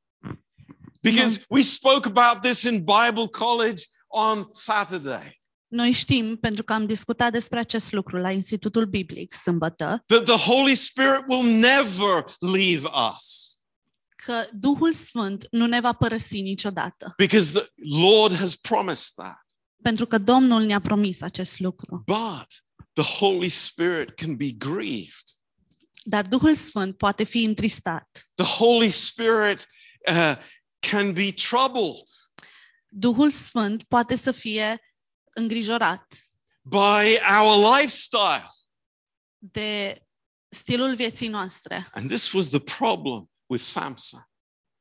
[1.02, 6.86] because we spoke about this in Bible college on Saturday Noi știm, pentru că am
[6.86, 12.88] discutat despre acest lucru la Institutul Biblic sâmbătă, that the Holy Spirit will never leave
[13.16, 13.56] us
[14.24, 17.68] că Duhul Sfânt nu ne va părăsi niciodată, because the
[18.02, 19.46] Lord has promised that.
[19.84, 22.04] pentru că Domnul ne-a promis acest lucru.
[22.06, 22.48] But
[22.94, 25.24] the Holy Spirit can be grieved.
[26.04, 28.30] Dar Duhul Sfânt poate fi întristat.
[28.36, 29.68] The Holy Spirit
[30.08, 30.36] uh,
[30.80, 32.08] can be troubled
[32.94, 34.80] Duhul Sfânt poate să fie
[35.34, 36.18] îngrijorat
[36.62, 38.50] by our lifestyle.
[39.38, 40.02] de
[40.50, 41.90] stilul vieții noastre.
[41.92, 44.26] And this was the problem with Samson.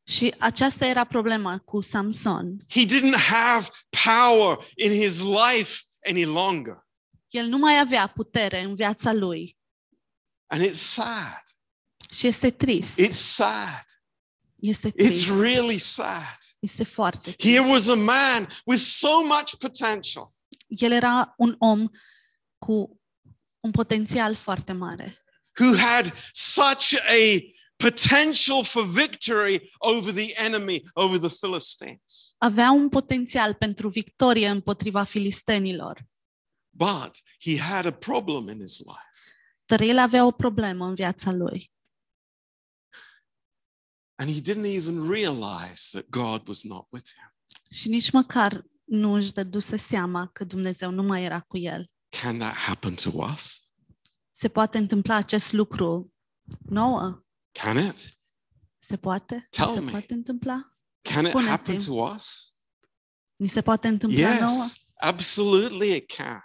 [0.06, 2.64] Și aceasta era problema cu Samson.
[2.68, 3.68] He didn't have
[4.04, 6.86] power in his life any longer.
[7.28, 9.58] El nu mai avea putere în viața lui
[10.46, 11.42] And it's sad.
[12.10, 13.00] și este trist.
[13.00, 13.84] It's sad.
[14.56, 15.40] Este It's trist.
[15.40, 16.36] really sad.
[16.60, 17.70] Este foarte Here trist.
[17.70, 20.32] was a man with so much potential,
[20.68, 21.88] El era un om
[22.58, 23.00] cu
[23.60, 25.24] un potențial foarte mare,
[25.60, 27.38] who had such a
[27.80, 32.34] potential for victory over the enemy, over the Philistines.
[32.38, 36.08] avea un potențial pentru victorie împotriva filistenilor,
[36.76, 39.34] But he had a problem in his life.
[39.66, 41.72] dar el avea o problemă în viața lui
[44.18, 47.34] And he didn't even realize that God was not with him.
[47.70, 51.86] și nici măcar nu își dăduse seama că Dumnezeu nu mai era cu el.
[52.20, 53.62] Can that happen to us?
[54.30, 56.12] Se poate întâmpla acest lucru
[56.68, 57.24] nouă?
[57.52, 58.18] Can it?
[58.78, 59.46] Se poate?
[59.50, 59.90] Tell se me.
[59.90, 60.72] poate întâmpla?
[61.02, 61.96] Can it happen Spuneți-mi.
[61.96, 62.52] to us?
[63.36, 64.62] Ni se poate întâmpla nouă?
[64.62, 66.40] Yes, absolutely it can.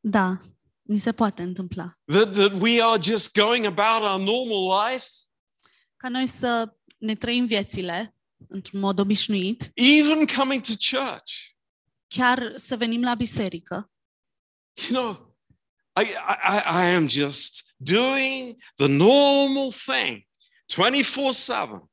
[0.00, 0.36] Da,
[0.82, 1.92] ni se poate întâmpla.
[2.04, 5.06] That, that we are just going about our normal life,
[5.96, 8.16] Ca noi să ne trăim viețile
[8.48, 11.32] într-un mod obișnuit, even coming to church.
[12.06, 13.92] chiar să venim la biserică
[14.90, 15.36] You know,
[15.96, 20.26] I, I, I I am just doing the normal thing
[20.66, 21.90] 24 7.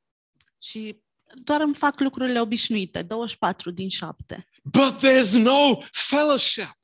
[0.58, 1.00] și
[1.34, 4.48] doar îmi fac lucrurile obișnuite, 24 din 7.
[4.62, 6.78] But there's no fellowship.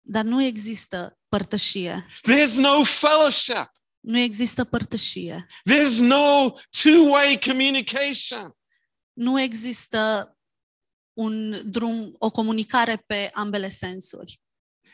[0.00, 2.06] Dar nu există părtășie.
[2.30, 3.70] There's no fellowship.
[4.00, 5.46] Nu există părtășie.
[5.70, 6.50] There's no
[6.82, 8.56] two way communication.
[9.12, 10.32] Nu există
[11.12, 14.40] un drum, o comunicare pe ambele sensuri.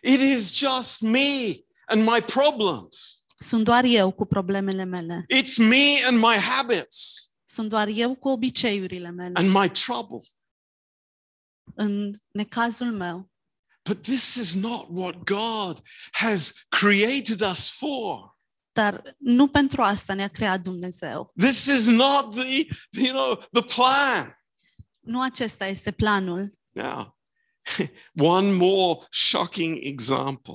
[0.03, 1.55] It is just me
[1.87, 3.24] and my problems.
[3.45, 5.27] Sunt doar eu cu problemele mele.
[5.29, 9.33] It's me and my habits Sunt doar eu cu obiceiurile mele.
[9.35, 10.19] and my trouble.
[11.75, 13.33] În necazul meu.
[13.83, 18.39] But this is not what God has created us for.
[18.73, 21.31] Dar nu pentru asta ne-a creat Dumnezeu.
[21.37, 24.39] This is not the, you know, the plan.
[25.01, 26.53] Nu acesta este planul.
[26.71, 27.19] Now,
[28.37, 30.55] one more shocking example.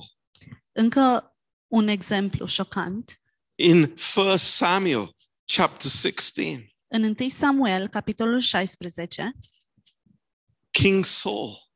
[0.72, 1.29] Încă
[1.70, 3.20] un exemplu șocant.
[3.54, 9.32] In 1 Samuel chapter 16, În 1 Samuel, capitolul 16,
[10.70, 11.70] King Saul,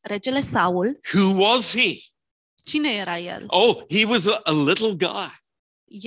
[0.00, 1.96] regele Saul, who was he?
[2.64, 3.44] cine era el?
[3.46, 5.30] Oh, he was a, a little guy.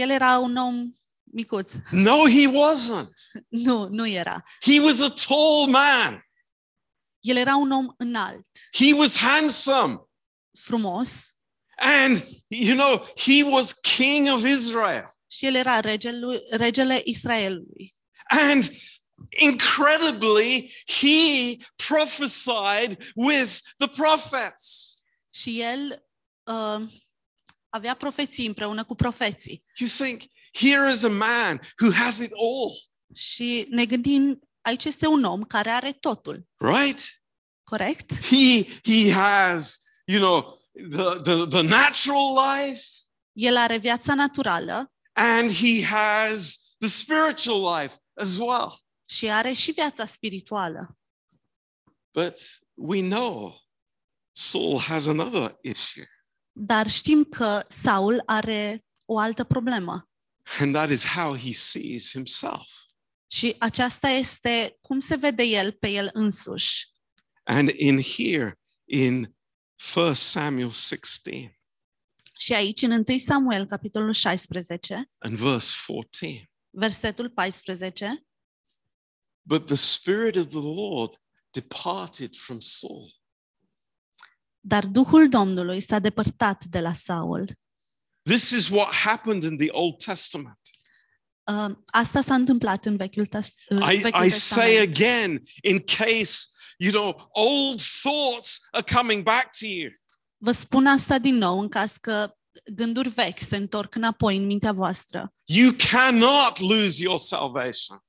[0.02, 1.74] El era un om micuț.
[1.92, 3.14] No, he wasn't.
[3.48, 4.44] Nu, nu era.
[4.62, 6.22] He was a tall man.
[7.20, 10.00] El era un om înalt, He was handsome.
[10.60, 11.35] frumos
[11.78, 15.14] And, you know, he was king of Israel.
[15.32, 17.94] și el era regele, regele Israelului.
[18.28, 18.72] And
[19.30, 21.58] incredibly, he
[21.88, 24.94] prophesied with the prophets.
[25.30, 26.06] Și el
[26.44, 26.88] uh,
[27.70, 29.64] avea profeții împreună cu profeții.
[29.78, 30.22] You think,
[30.54, 32.72] here is a man who has it all,
[33.14, 37.24] Și ne gândim, aici este un om care are totul, right?
[37.64, 38.26] corect?
[38.26, 40.60] He he has, you know,
[40.90, 42.84] the, the, the natural life
[43.34, 48.80] El are viața naturală and he has the spiritual life as well.
[49.10, 50.98] și are și viața spirituală.
[52.14, 52.38] But
[52.74, 53.60] we know
[54.32, 56.08] Saul has another issue,
[56.52, 60.10] Dar știm că Saul are o altă problemă.
[60.60, 62.72] and that is how he sees himself.
[63.28, 66.88] Și aceasta este cum se vede el pe el însuși.
[67.44, 69.35] And in here, in
[69.96, 71.60] 1 Samuel 16
[72.38, 78.26] Și aici, în 1 Samuel, capitolul 16, and verse 14, versetul 14,
[79.42, 83.14] but the Spirit of the Lord departed from Saul.
[84.60, 87.50] dar Duhul Domnului s-a depărtat de la Saul.
[88.22, 90.60] This is what happened in the Old Testament.
[91.44, 94.96] Uh, asta s-a întâmplat în Vechiul, tes- în I, Vechiul I say Testament.
[94.96, 96.46] again, in case,
[96.78, 99.90] you know, old thoughts are coming back to you.
[100.38, 102.36] Vă spun asta din nou în caz că
[102.74, 105.34] gânduri vechi se întorc înapoi în mintea voastră.
[105.46, 108.00] You cannot lose your salvation.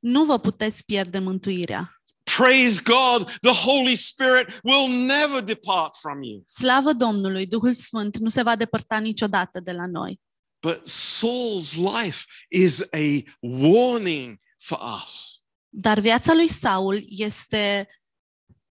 [0.00, 1.88] Nu vă puteți pierde mântuirea.
[2.36, 6.42] Praise God, the Holy Spirit will never depart from you.
[6.46, 10.20] Slavă Domnului, Duhul Sfânt nu se va depărta niciodată de la noi.
[10.62, 15.42] But Saul's life is a warning for us.
[15.68, 17.88] Dar viața lui Saul este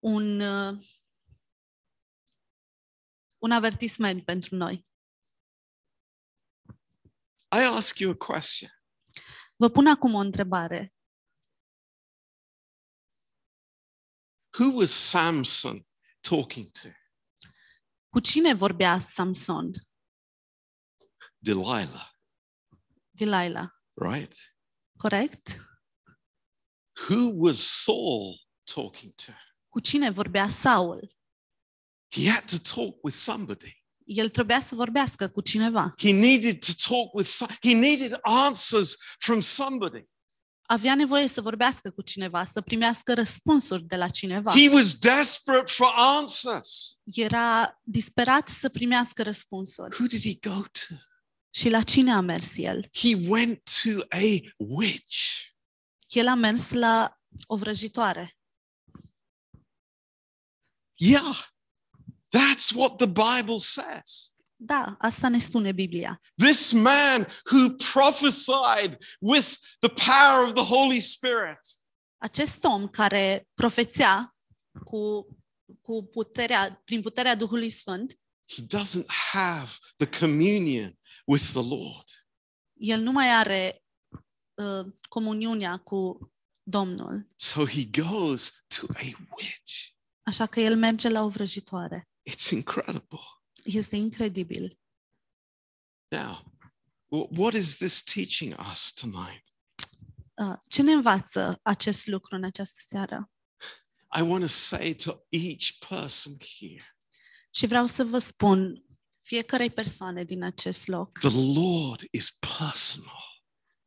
[0.07, 0.85] un, uh,
[3.37, 4.87] un avertisment pentru noi.
[7.51, 8.69] I ask you a question
[9.55, 10.93] Vă pun acum o întrebare.
[14.59, 15.87] Who was Samson
[16.19, 16.89] talking to?
[18.09, 19.71] Cu cine vorbea Samson?
[21.37, 22.11] Delilah,
[23.09, 24.35] Delilah, right?
[24.97, 25.59] corect?
[27.09, 29.31] Who was Saul talking to?
[29.69, 31.15] Cu cine vorbea Saul?
[32.09, 33.85] He had to talk with somebody.
[34.05, 35.93] El trebuia să vorbească cu cineva.
[35.97, 40.03] He needed to talk with some, he needed answers from somebody.
[40.61, 44.51] Avea nevoie să vorbească cu cineva, să primească răspunsuri de la cineva.
[44.51, 46.99] He was desperate for answers.
[47.03, 49.95] Era disperat să primească răspunsuri.
[49.95, 50.95] Who did he go to?
[51.49, 52.89] Și la cine a mers el?
[52.93, 55.17] He went to a witch.
[56.07, 58.36] El a mers la o vrăjitoare.
[60.99, 61.35] Yeah,
[62.29, 64.31] that's what the Bible says.
[64.59, 66.19] Da, asta ne spune Biblia.
[66.35, 71.59] This man who prophesied with the power of the Holy Spirit.
[72.17, 74.35] Acest om care profețea
[74.83, 75.27] cu,
[75.81, 78.19] cu puterea, prin puterea Duhului Sfânt,
[78.55, 82.05] He doesn't have the communion with the Lord.
[82.79, 83.83] el nu mai are
[84.53, 86.31] uh, comuniunea cu
[86.63, 87.27] Domnul.
[87.35, 89.03] So he goes to a
[89.37, 89.95] witch.
[90.27, 92.09] Așa că el merge la o vrăjitoare.
[92.29, 93.19] It's incredible.
[93.63, 94.79] Este incredibil.
[96.07, 96.53] Now,
[97.05, 99.43] wh- what is this teaching us tonight?
[100.33, 103.31] Uh, ce ne învață acest lucru în această seară?
[104.17, 106.83] I want to say to each person here
[107.49, 108.85] Și vreau să vă spun
[109.21, 113.25] fiecarei persoane din acest loc, the Lord is personal.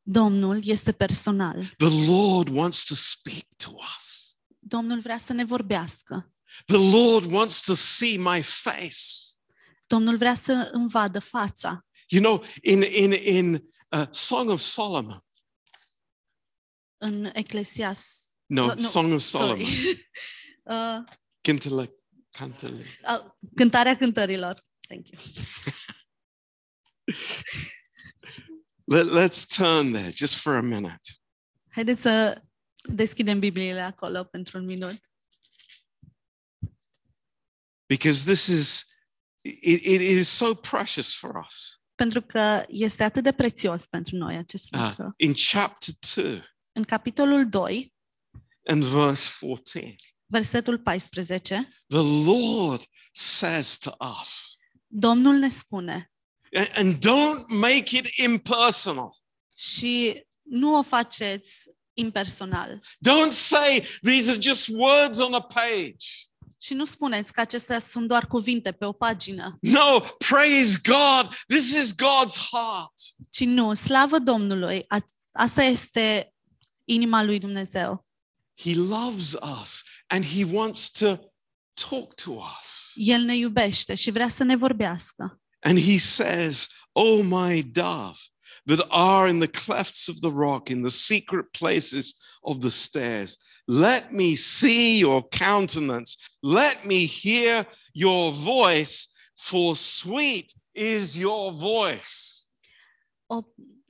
[0.02, 1.64] Domnul este personal.
[1.76, 4.29] The Lord wants to speak to us.
[4.70, 6.32] Domnul vrea să ne vorbească.
[6.64, 8.96] The Lord wants to see my face.
[9.86, 11.86] Domnul vrea să îmi vadă fața.
[12.08, 13.54] You know, in in in
[13.88, 15.24] uh, Song of Solomon.
[16.96, 18.24] În Eclesias...
[18.46, 19.64] No, Uh, no, Song of Sorry.
[19.64, 20.98] Solomon.
[21.04, 21.04] uh,
[21.40, 21.94] Cantele,
[22.30, 22.84] cantele.
[23.08, 24.64] uh, cântarea cântărilor.
[24.88, 25.20] Thank you.
[28.84, 31.00] Let, let's turn there just for a minute.
[31.70, 32.42] Haideți să
[32.94, 34.96] deschidem Bibliile acolo pentru un minut.
[37.88, 38.84] Because this is
[39.42, 41.80] it, it is so precious for us.
[41.94, 45.14] Pentru că este atât de prețios pentru noi acest Uh, lucru.
[45.16, 47.94] in chapter 2 În capitolul 2,
[48.66, 52.82] and verse 14, versetul 14, the Lord
[53.12, 56.12] says to us, Domnul ne spune
[56.56, 59.10] a- and don't make it impersonal.
[59.56, 61.70] și nu o faceți
[62.00, 62.80] impersonal.
[63.08, 66.06] Don't say these are just words on a page.
[66.62, 71.34] Și nu spuneți că acestea sunt doar cuvinte pe o pagină, No, praise God.
[71.46, 72.94] This is God's heart.
[73.30, 76.34] ci nu, slavă Domnului, a- asta este
[76.84, 78.06] inima lui Dumnezeu.
[78.62, 81.16] He loves us and He wants to
[81.88, 82.90] talk to us.
[82.94, 85.40] El ne iubește și vrea să ne vorbească.
[85.60, 88.18] And He says, Oh, my dove,
[88.66, 93.36] that are in the clefts of the rock, in the secret places of the stairs,
[93.66, 102.46] let me see your countenance, let me hear your voice, for sweet is your voice.
[103.26, 103.42] O,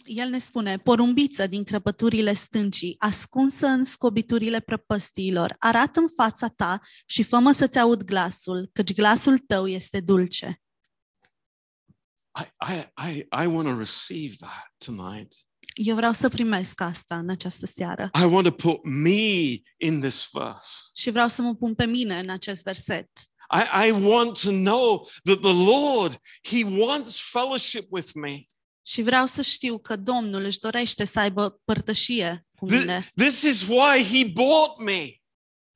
[0.05, 6.81] el ne spune, porumbiță din crăpăturile stâncii, ascunsă în scobiturile prăpăstiilor, arată în fața ta
[7.07, 10.61] și fă să-ți aud glasul, căci glasul tău este dulce.
[12.41, 15.35] I, I, I, I want to receive that tonight.
[15.75, 20.29] Eu vreau să primesc asta în această seară I want to put me in this
[20.33, 20.69] verse.
[20.95, 23.09] și vreau să mă pun pe mine în acest verset.
[23.53, 28.45] I, I want to know that the Lord, He wants fellowship with me.
[28.83, 33.11] Și vreau să știu că Domnul își dorește să aibă părtășie cu Th- mine.
[33.15, 35.20] This is why He bought me.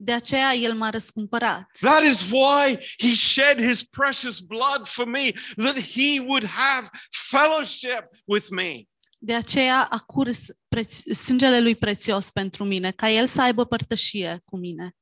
[0.04, 1.70] De aceea El m-a răscumpărat.
[1.80, 8.04] That is why He shed His precious blood for me, that He would have fellowship
[8.24, 8.82] with me.
[9.18, 14.40] De aceea a curs preț- sângele lui prețios pentru mine, ca El să aibă părtășie
[14.44, 14.96] cu mine.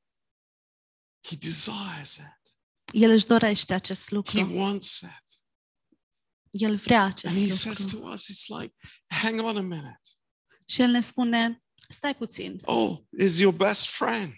[1.27, 2.55] He desires it,
[3.01, 4.55] El își dorește acest He lucru.
[4.55, 5.23] wants it.
[6.49, 7.99] El vrea And He acest says lucru.
[8.07, 8.75] to us, It's like,
[9.07, 9.99] hang on a minute.
[10.65, 14.35] Și El ne spune, stai puțin, Oh, is your best friend.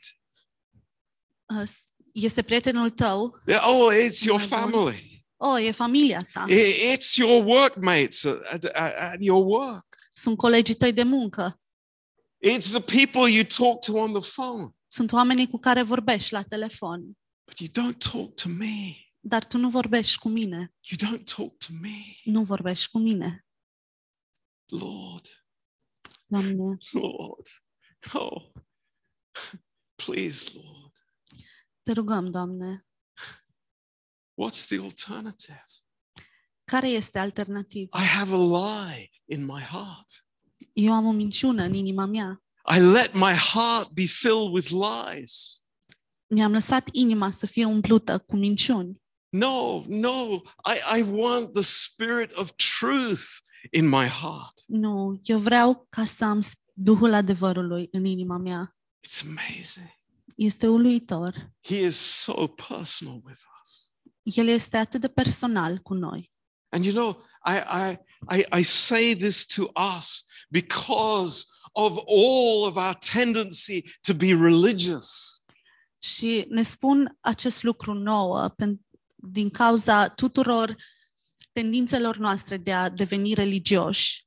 [1.45, 1.69] Uh,
[2.13, 4.59] este prietenul tău, Yeah, Oh, it's your my God.
[4.59, 5.25] family.
[5.37, 9.85] oh, e familia ta, I- It's your workmates at, at, at your work.
[10.13, 11.59] sunt colegii tăi de muncă,
[12.47, 14.69] It's the people you talk to on the phone.
[14.87, 18.95] sunt oamenii cu care vorbești la telefon, But you don't talk to me.
[19.19, 21.97] dar tu nu vorbești cu mine, You don't talk to me.
[22.23, 23.45] nu vorbești cu mine.
[24.65, 25.45] Lord,
[26.27, 27.47] Doamne, Lord.
[28.13, 28.51] Oh,
[29.95, 30.84] please, Lord.
[31.85, 32.85] Te rugăm, Doamne,
[34.33, 35.65] What's the alternative?
[36.63, 37.99] care este alternativa?
[38.01, 40.25] I have a lie in my heart.
[40.73, 42.43] Eu am o minciună în inima mea.
[42.75, 45.63] I let my heart be filled with lies.
[46.27, 49.01] Mi-am lăsat inima să fie umplută cu minciuni.
[49.29, 50.41] No, no.
[50.63, 53.23] I, I want the spirit of truth
[53.71, 54.61] in my heart.
[54.67, 56.41] Nu, eu vreau ca să am
[56.77, 58.75] Duhul adevărului în inima mea.
[59.07, 59.89] It's amazing.
[60.35, 61.53] Este uluitor.
[61.61, 63.93] He is so personal with us.
[64.23, 66.31] El este atât de personal cu noi.
[66.69, 67.97] And you know, I, I,
[68.39, 75.39] I, I say this to us because of all of our tendency to be religious.
[75.99, 78.79] Și ne spun acest lucru nouă pen-
[79.15, 80.75] din cauza tuturor
[81.51, 84.23] tendințelor noastre de a deveni religioși.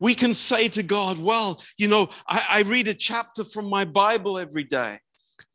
[0.00, 3.84] We can say to God, well, you know, I, I read a chapter from my
[3.84, 4.98] Bible every day.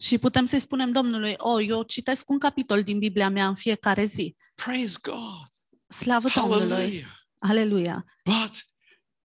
[0.03, 4.03] Și putem să-i spunem Domnului, oh, eu citesc un capitol din Biblia mea în fiecare
[4.03, 4.35] zi.
[4.55, 5.47] Praise God.
[5.87, 6.67] Slavă Domnului!
[6.67, 7.07] Hallelujah.
[7.39, 8.05] Aleluia!
[8.23, 8.51] But,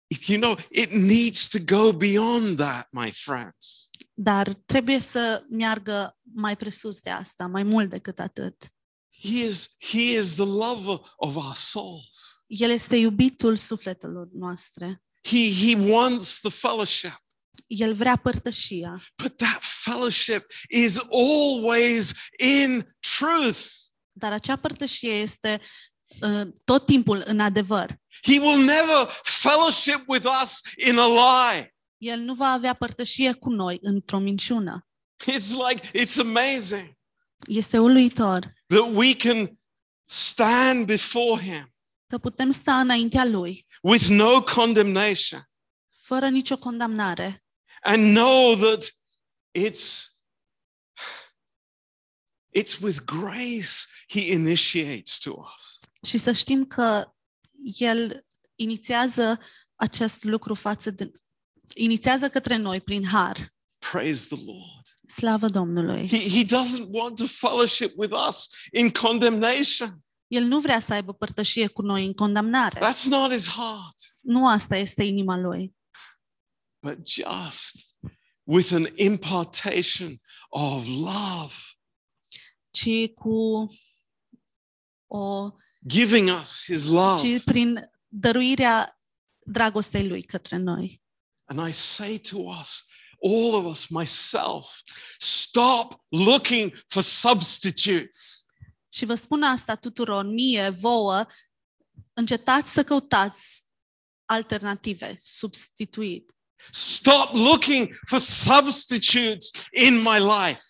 [0.07, 3.89] if you know, it needs to go beyond that, my friends.
[4.15, 8.73] Dar trebuie să meargă mai presus de asta, mai mult decât atât.
[9.21, 12.45] He is, he is the lover of our souls.
[12.47, 15.03] El este iubitul sufletelor noastre.
[15.23, 17.24] He, he wants the fellowship.
[17.67, 23.61] El vrea părtășia, But that fellowship is always in truth.
[24.13, 25.61] dar acea părtășie este
[26.21, 27.97] uh, tot timpul în adevăr.
[28.23, 31.75] He will never fellowship with us in a lie.
[31.99, 34.87] El nu va avea părtășie cu noi într-o minciună.
[35.33, 36.93] It's like, it's amazing
[37.47, 39.59] Este uluitor that we can
[40.05, 41.75] stand before Him
[42.07, 45.41] că putem sta înaintea Lui with no condemnation
[46.01, 47.43] fără nicio condamnare
[47.85, 48.85] and know that
[49.59, 50.12] it's
[52.59, 57.14] it's with grace he initiates to us și să știm că
[57.78, 59.39] El inițiază
[59.74, 61.12] acest lucru față de
[61.74, 63.55] inițiază către noi prin har.
[63.78, 66.09] praise the lord Slavă Domnului!
[66.09, 71.12] he, he doesn't want to fellowship with us in condemnation El nu vrea să aibă
[71.12, 72.80] părtășie cu noi în condamnare.
[72.80, 75.74] that's not his heart Nu asta este inima Lui,
[76.85, 77.97] but just
[78.43, 80.20] with an impartation
[80.51, 81.55] of love
[82.70, 83.66] ci cu
[85.07, 85.51] o
[85.87, 88.99] giving us his love ci prin dăruirea
[89.45, 91.03] dragostei Lui către noi.
[91.45, 92.85] and i say to us
[93.22, 94.80] all of us myself
[95.18, 98.45] stop looking for substitutes
[98.89, 101.26] Și vă spun asta tuturor, mie, vouă,
[102.12, 103.62] încetați să căutați
[104.24, 106.32] alternative, substituit.
[106.71, 110.62] Stop looking for substitutes in my life.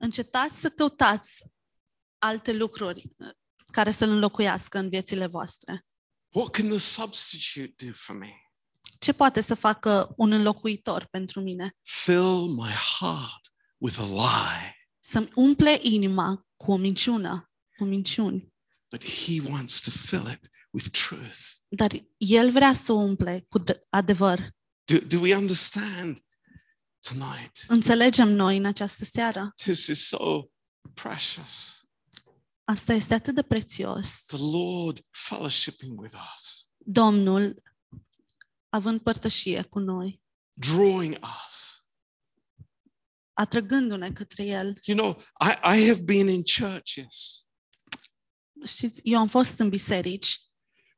[0.00, 1.44] Încetați să căutați
[2.18, 3.28] alte lucruri uh,
[3.72, 5.86] care să-L înlocuiască în viețile voastre.
[6.34, 8.28] What can the substitute do for me?
[8.98, 11.76] Ce poate să facă un înlocuitor pentru mine?
[11.82, 14.88] Fill my heart with a lie.
[15.00, 18.52] Să-mi umple inima cu o minciună, cu minciuni.
[18.90, 21.38] But he wants to fill it with truth.
[21.68, 24.56] Dar El vrea să o umple cu d- adevăr.
[24.88, 26.24] Do, do we understand
[27.08, 27.64] tonight?
[27.66, 29.52] Înțelegem noi în această seară?
[29.56, 30.44] This is so
[30.94, 31.82] precious.
[32.64, 34.24] Asta este atât de prețios.
[34.26, 37.62] The Lord fellowshipping with us, Domnul
[38.68, 40.22] având părtășie cu noi,
[40.52, 41.86] drawing us.
[43.32, 44.78] atrăgându-ne către El.
[44.84, 47.48] You know, I, I have been in churches
[48.66, 50.40] Știți, eu am fost în biserici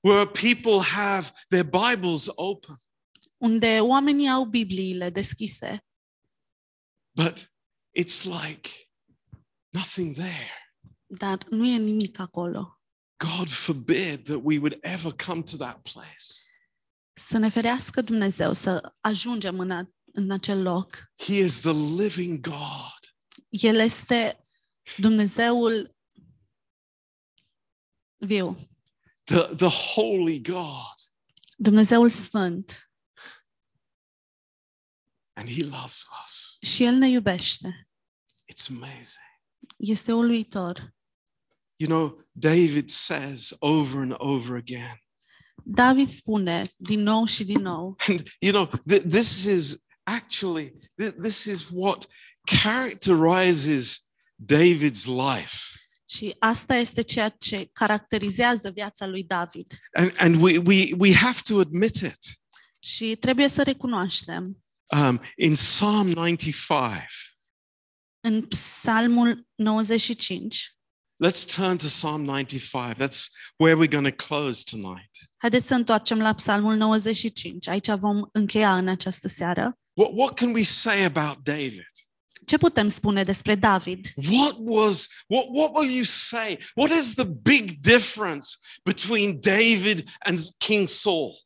[0.01, 2.77] where people have their Bibles open,
[3.41, 5.85] unde oamenii au Bibliile deschise,
[7.15, 7.51] but
[7.99, 8.71] it's like
[9.73, 10.51] nothing there.
[11.07, 12.81] dar nu e nimic acolo.
[13.17, 16.27] God forbid that we would ever come to that place.
[17.13, 21.13] Să ne ferească Dumnezeu să ajungem în, a, în acel loc.
[21.17, 21.73] He is the
[22.03, 23.15] living God.
[23.49, 24.45] El este
[24.97, 25.97] Dumnezeul
[28.17, 28.57] viu,
[29.25, 30.95] the, the holy God,
[31.57, 32.90] Dumnezeul Sfânt
[35.41, 36.57] and He loves us.
[36.71, 37.89] și El ne iubește.
[38.53, 39.29] It's amazing.
[39.77, 40.95] Este uluitor.
[41.77, 45.03] You know, David says over and over again,
[45.65, 50.71] David spune din nou și din nou and you know, th- this is actually
[51.03, 52.07] th- this is what
[52.45, 54.11] characterizes
[54.53, 55.57] David's life.
[56.09, 59.67] și asta este ceea ce caracterizează viața lui David.
[59.93, 62.19] And, and we, we, we have to admit it.
[62.79, 67.37] Și trebuie să recunoaștem Um, in Psalm 95,
[68.21, 70.77] în Psalmul 95,
[71.25, 72.95] let's turn to Psalm 95.
[72.97, 75.11] That's where we're going to close tonight.
[75.37, 77.69] haideți să întoarcem la Psalmul 95.
[77.69, 79.79] Aici vom încheia în această seară.
[79.93, 81.93] What, what can we say about David?
[82.47, 84.13] Ce putem spune despre David?
[84.31, 86.59] What was, what, what will you say?
[86.75, 88.49] What is the big difference
[88.83, 91.39] between David and King Saul?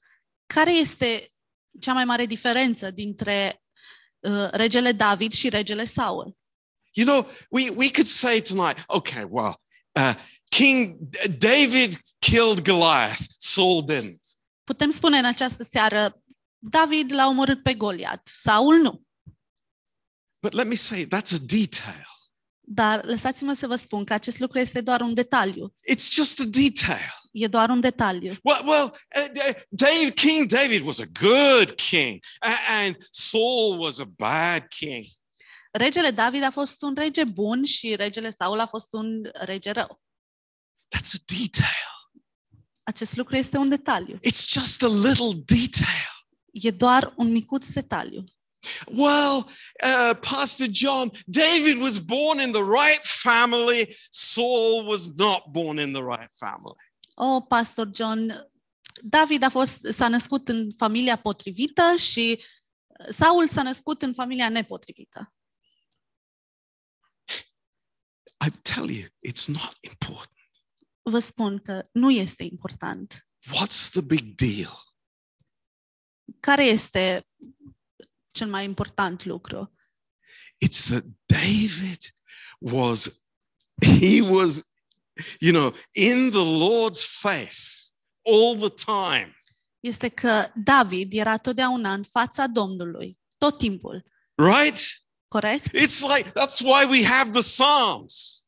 [0.47, 1.34] Care este
[1.81, 3.63] cea mai mare diferență dintre
[4.19, 6.37] uh, regele David și regele Saul?
[6.93, 9.61] You know, we, we could say tonight, okay, well,
[9.93, 10.15] uh,
[10.49, 10.97] King
[11.39, 14.21] David killed Goliath, Saul didn't.
[14.65, 16.23] Putem spune în această seară,
[16.59, 19.03] David l-a omorât pe Goliat, Saul nu.
[20.43, 22.07] But let me say, that's a detail.
[22.61, 25.75] Dar lăsați-mă să vă spun că acest lucru este doar un detaliu.
[25.91, 27.24] It's just a detail.
[27.37, 28.37] E doar un detaliu.
[28.45, 32.21] Well, well uh, uh, King David was a good king,
[32.69, 35.05] and Saul was a bad king.
[35.73, 40.03] Regele David a fost un rege bun și regele Saul a fost un rege rău.
[40.97, 41.93] That's a detail.
[42.83, 44.19] Acest lucru este un detaliu.
[44.23, 46.27] It's just a little detail.
[46.53, 48.25] E doar un micuț detaliu.
[48.87, 49.47] Well,
[49.83, 53.97] uh, Pastor John, David was born in the right family.
[54.11, 56.77] Saul was not born in the right family.
[57.15, 58.33] Oh, Pastor John,
[59.03, 62.45] David a fost, s-a născut în familia potrivită și
[63.11, 65.35] Saul s-a născut în familia nepotrivită.
[68.47, 70.31] I tell you, it's not important.
[71.03, 73.29] Vă spun că nu este important.
[73.47, 74.73] What's the big deal?
[76.41, 77.29] Care este
[78.31, 79.75] cel mai important lucru?
[80.65, 82.17] It's that David
[82.59, 83.27] was,
[83.83, 84.74] he was,
[85.41, 87.93] you know, in the Lord's face
[88.23, 89.39] all the time.
[89.81, 94.05] Este că David era totdeauna în fața Domnului, tot timpul.
[94.35, 94.79] Right?
[95.29, 95.77] Corect?
[95.77, 98.45] It's like that's why we have the Psalms.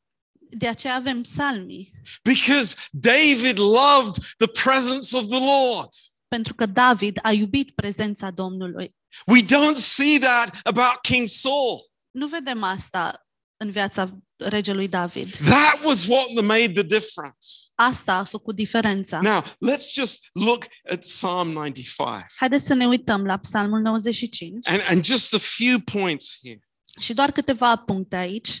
[0.49, 1.91] De aceea avem psalmii.
[2.23, 5.89] Because David loved the presence of the Lord.
[6.27, 8.95] Pentru că David a iubit prezența Domnului.
[9.25, 11.91] We don't see that about King Saul.
[12.11, 15.35] Nu vedem asta în viața regelui David.
[15.35, 17.47] That was what made the difference.
[17.75, 19.19] Asta a făcut diferența.
[19.21, 24.81] Now, let's just look at Psalm 95 Haideți să ne uităm la Psalmul 95 and,
[24.87, 26.59] and just a few points here.
[26.99, 28.59] și doar câteva puncte aici.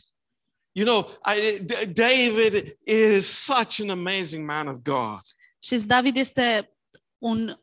[0.71, 5.21] You know, I, D- David is such an amazing man of God.
[5.63, 6.77] Și David este
[7.17, 7.59] un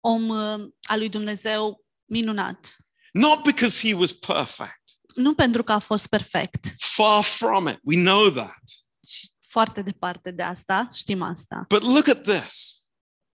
[0.00, 2.76] om uh, al lui Dumnezeu minunat.
[3.12, 4.81] Not because he was perfect,
[5.14, 7.78] Nu pentru că a fost perfect, far from it.
[7.82, 8.62] We know that.
[9.08, 11.64] și foarte departe de asta, știm asta.
[11.68, 12.76] But look at this.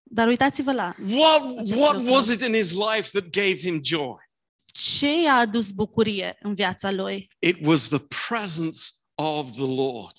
[0.02, 2.12] Dar uitați-vă la What, Acest what lucru.
[2.12, 4.26] was it in his life that gave him joy?
[4.72, 7.28] ce i-a adus bucurie în viața lui.
[7.38, 7.98] It was the
[8.28, 8.78] presence
[9.14, 10.12] of the Lord.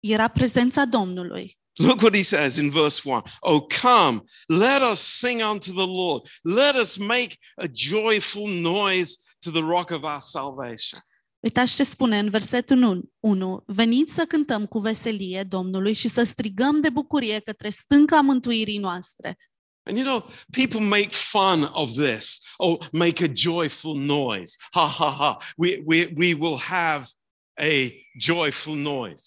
[0.00, 1.58] Era prezența Domnului.
[1.76, 3.22] Look what he says in verse 1.
[3.40, 6.28] Oh, come, let us sing unto the Lord.
[6.42, 9.14] Let us make a joyful noise
[9.44, 11.00] to the rock of our salvation.
[11.40, 13.62] Uitați ce spune în versetul 1.
[13.66, 19.36] Veniți să cântăm cu veselie Domnului și să strigăm de bucurie către stânca mântuirii noastre.
[19.86, 22.40] And you know, people make fun of this.
[22.56, 24.56] Oh, make a joyful noise.
[24.70, 25.36] Ha ha ha.
[25.56, 27.06] We, we, we will have
[27.54, 29.24] a joyful noise.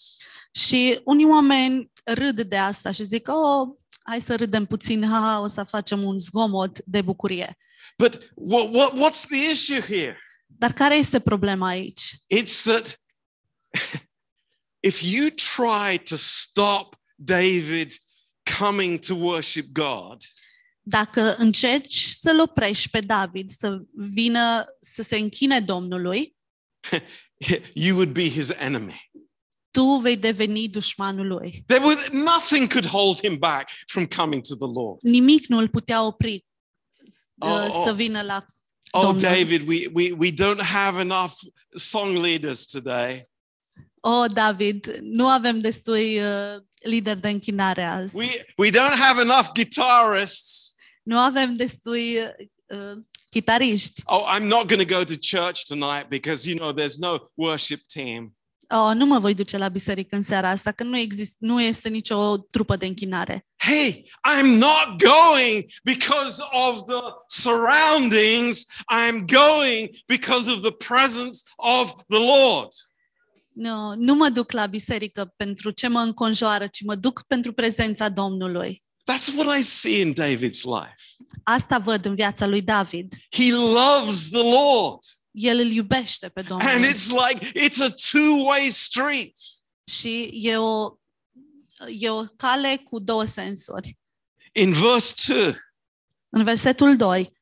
[0.51, 3.68] Și unii oameni râd de asta și zic, oh,
[4.03, 7.57] hai să râdem puțin, ha, ha, o să facem un zgomot de bucurie.
[7.98, 10.18] But what, what, what's the issue here?
[10.45, 12.02] Dar care este problema aici?
[12.28, 13.00] It's that
[14.80, 17.93] if you try to stop David
[18.60, 20.22] coming to worship God,
[20.89, 26.36] Dacă încerci să-l oprești pe David să vină să se închine Domnului,
[27.86, 29.10] you would be his enemy.
[29.72, 31.64] tu vei deveni dușmanul lui.
[31.66, 35.02] There was nothing could hold him back from coming to the Lord.
[35.02, 36.45] Nimic nu îl putea opri
[37.38, 38.24] uh, Oh, oh.
[38.24, 38.46] la
[38.92, 39.20] Oh, Domnul.
[39.20, 41.34] David, we, we, we don't have enough
[41.76, 43.24] song leaders today.
[44.02, 48.16] Oh, David, nu avem destui uh, lideri de închinare azi.
[48.16, 50.76] We, we don't have enough guitarists.
[51.04, 52.18] Nu avem destui
[52.68, 52.98] uh,
[53.32, 54.02] chitariști.
[54.06, 57.80] Oh, I'm not going to go to church tonight because, you know, there's no worship
[57.86, 58.37] team.
[58.70, 61.89] Oh, nu mă voi duce la biserică în seara asta, că nu, exist, nu este
[61.89, 63.45] nicio trupă de închinare.
[63.57, 68.65] Hey, I'm not going because of the surroundings.
[68.93, 72.68] I'm going because of the presence of the Lord.
[73.53, 78.09] Nu, nu mă duc la biserică pentru ce mă înconjoară, ci mă duc pentru prezența
[78.09, 78.84] Domnului.
[79.11, 81.03] That's what I see in David's life.
[81.43, 83.13] Asta văd în viața lui David.
[83.32, 84.99] He loves the Lord.
[85.40, 86.68] El îl iubește pe Domnul.
[86.70, 89.34] And it's like it's a two-way street.
[89.84, 90.98] Și e o,
[92.00, 93.98] e o cale cu două sensuri.
[94.52, 95.56] In verse 2,
[96.30, 97.34] În versetul 2,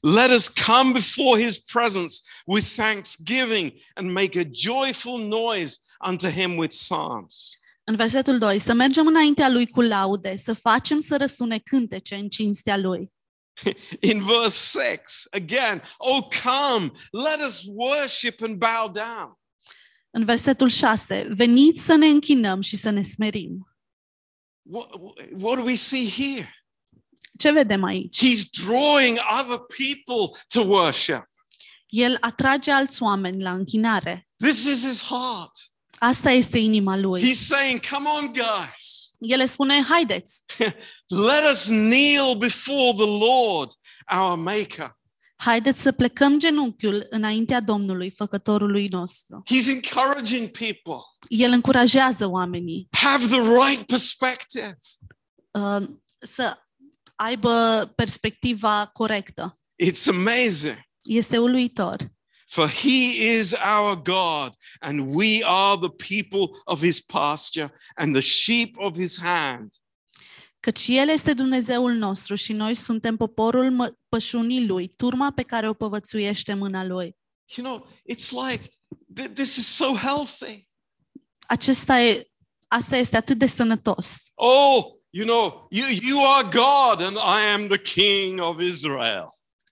[0.00, 2.14] let us come before his presence
[2.46, 5.76] with thanksgiving and make a joyful noise
[6.08, 7.58] unto him with psalms.
[7.84, 12.28] în versetul 2, să mergem înaintea lui cu laude, să facem să răsune cântece în
[12.28, 13.12] cinstea lui.
[14.10, 19.38] In verse 6, again, oh, come, let us worship and bow down.
[20.10, 23.68] În versetul 6, veniți să ne închinăm și să ne smerim.
[24.62, 24.88] What,
[25.40, 26.64] what do we see here?
[27.38, 28.16] Ce vedem aici?
[28.16, 31.30] He's drawing other people to worship.
[31.86, 34.28] El atrage alți oameni la închinare.
[34.36, 35.50] This is his heart.
[35.98, 37.22] Asta este inima lui.
[37.22, 40.44] He's saying, Come on, guys, El le spune, haideți,
[41.28, 43.70] let us kneel before the Lord,
[44.20, 44.98] our Maker.
[45.36, 49.42] haideți să plecăm genunchiul înaintea Domnului, făcătorului nostru.
[49.52, 51.00] He's encouraging people.
[51.28, 54.78] El încurajează oamenii Have the right perspective.
[55.50, 56.58] uh, să
[57.16, 59.58] aibă perspectiva corectă.
[59.84, 60.78] It's amazing.
[61.02, 62.12] Este uluitor.
[62.54, 68.20] For he is our God, and we are the people of his pasture and the
[68.20, 69.68] sheep of his hand.
[70.60, 75.68] Căci El este Dumnezeul nostru și noi suntem poporul mă- pășunii Lui, turma pe care
[75.68, 77.16] o povățuiește mâna Lui.
[77.56, 78.68] You know, it's like
[79.20, 80.68] th- this is so healthy.
[81.48, 82.30] Acesta e,
[82.68, 84.16] asta este atât de sănătos.
[84.34, 89.28] Oh, you know, you, you are God and I am the king of Israel.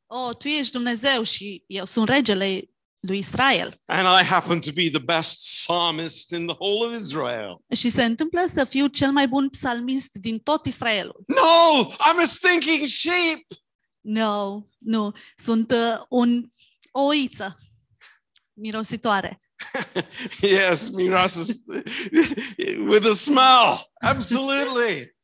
[0.07, 2.67] Oh, tu ești Dumnezeu și eu sunt regele
[3.03, 3.81] lui Israel.
[3.87, 7.65] And I happen to be the best psalmist in the whole of Israel.
[7.75, 11.25] Și se întâmplă să fiu cel mai bun psalmist din tot Israelul.
[11.27, 13.47] No, I'm a stinking sheep.
[14.01, 16.49] No, nu, sunt uh, un
[16.93, 17.57] o oiță
[18.53, 19.39] mirositoare.
[20.41, 21.63] yes, Miras is
[22.89, 23.91] with a smell.
[24.01, 25.17] Absolutely.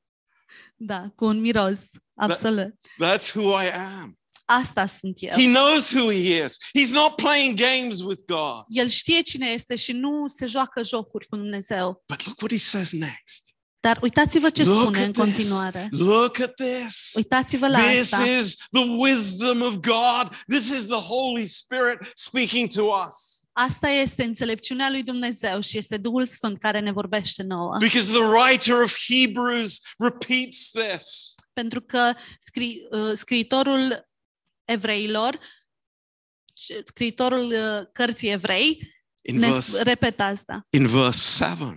[0.77, 1.81] Da, cu un miros,
[2.17, 2.75] absolut.
[2.99, 4.18] That's who I am.
[4.51, 5.31] Asta sunt eu.
[5.31, 6.57] He knows who he is.
[6.79, 8.65] He's not playing games with God.
[8.69, 12.03] El știe cine este și nu se joacă jocuri cu Dumnezeu.
[12.09, 13.43] But look what he says next.
[13.81, 15.25] Dar uitați-vă ce Look spune at în this.
[15.25, 15.89] continuare.
[15.91, 17.11] Look at this.
[17.15, 18.25] Uitați-vă la This asta.
[18.27, 20.29] is the wisdom of God.
[20.49, 23.41] This is the Holy Spirit speaking to us.
[23.53, 27.77] Asta este înțelepciunea lui Dumnezeu și este Duhul Sfânt care ne vorbește nouă.
[27.79, 31.35] Because the writer of Hebrews repeats this.
[31.53, 34.08] Pentru că scri, uh, scriitorul
[34.73, 35.39] evreilor,
[36.53, 40.67] c- scriitorul uh, cărții evrei, In ne verse, repetă asta.
[40.71, 41.75] in verse 7.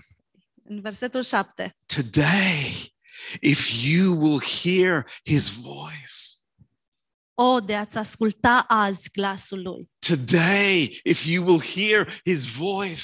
[0.64, 1.78] În versetul 7.
[1.86, 2.94] Today,
[3.42, 6.14] if you will hear his voice,
[7.34, 9.90] O, de a-ți asculta azi glasul lui.
[10.08, 13.04] today, if you will hear his voice,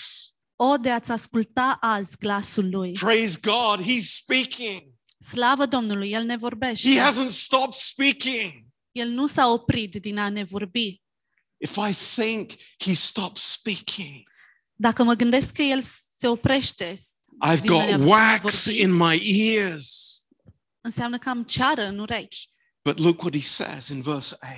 [0.55, 2.91] O, de a-ți asculta azi glasul lui.
[2.91, 4.81] praise God, he's speaking.
[5.19, 6.99] Slavă Domnului, El ne He vorbește.
[7.11, 8.66] hasn't stopped speaking.
[8.97, 11.01] El nu s-a oprit din a ne vorbi.
[11.57, 14.29] If I think he stopped speaking,
[14.73, 15.81] Dacă mă gândesc că El
[16.17, 16.93] se oprește,
[17.47, 18.81] I've Din got alea wax vorbi.
[18.81, 20.11] in my ears.
[20.81, 22.47] înseamnă că am ceară în urechi.
[22.83, 24.53] But look what he says in verse 8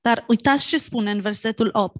[0.00, 1.96] Dar uitați ce spune în versetul 8.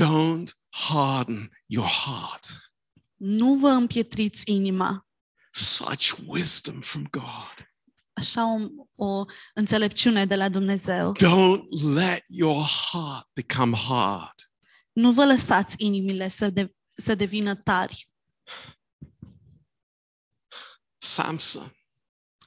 [0.00, 2.72] don't harden your heart.
[3.16, 5.06] Nu vă împietriți inima.
[5.50, 7.67] Such wisdom from God.
[8.18, 8.58] Așa o,
[9.04, 11.12] o înțelepciune de la Dumnezeu.
[11.12, 14.34] Don't let your heart become hard.
[14.92, 18.10] Nu vă lăsați inimile să, de, să devină tari.
[20.98, 21.72] Samson,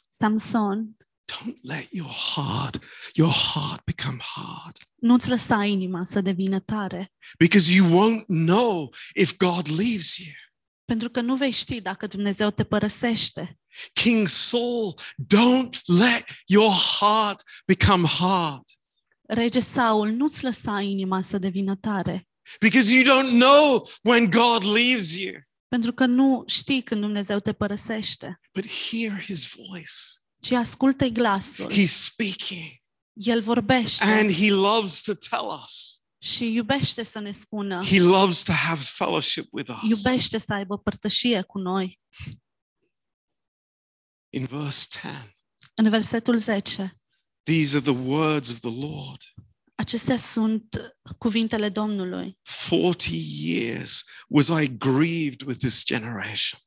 [0.09, 0.97] Samson,
[1.31, 4.77] don't let your heart, your heart become hard.
[4.95, 7.11] nu-ți lăsa inima să devină tare.
[7.39, 10.33] Because you won't know if God leaves you.
[10.91, 13.59] Pentru că nu vei ști dacă Dumnezeu te părăsește.
[13.93, 14.99] King Saul,
[15.35, 18.63] don't let your heart become hard.
[19.27, 22.27] Rege Saul, nu-ți lăsa inima să devină tare.
[22.59, 25.33] Because you don't know when God leaves you.
[25.67, 28.39] Pentru că nu știi când Dumnezeu te părăsește.
[28.53, 29.91] But hear his voice.
[30.39, 31.71] Ci ascultă glasul.
[31.73, 32.81] He's speaking
[33.13, 36.00] El vorbește and he loves to tell us.
[36.23, 37.83] Și iubește să ne spună.
[37.85, 39.89] He loves to have fellowship with us.
[39.89, 41.99] Iubește să aibă părtășie cu noi.
[44.29, 45.37] In verse 10,
[45.75, 47.01] În versetul 10.
[47.43, 49.21] these are the words of the Lord.
[49.75, 52.39] Acestea sunt cuvintele Domnului.
[52.69, 56.59] 40 years was I grieved with this generation.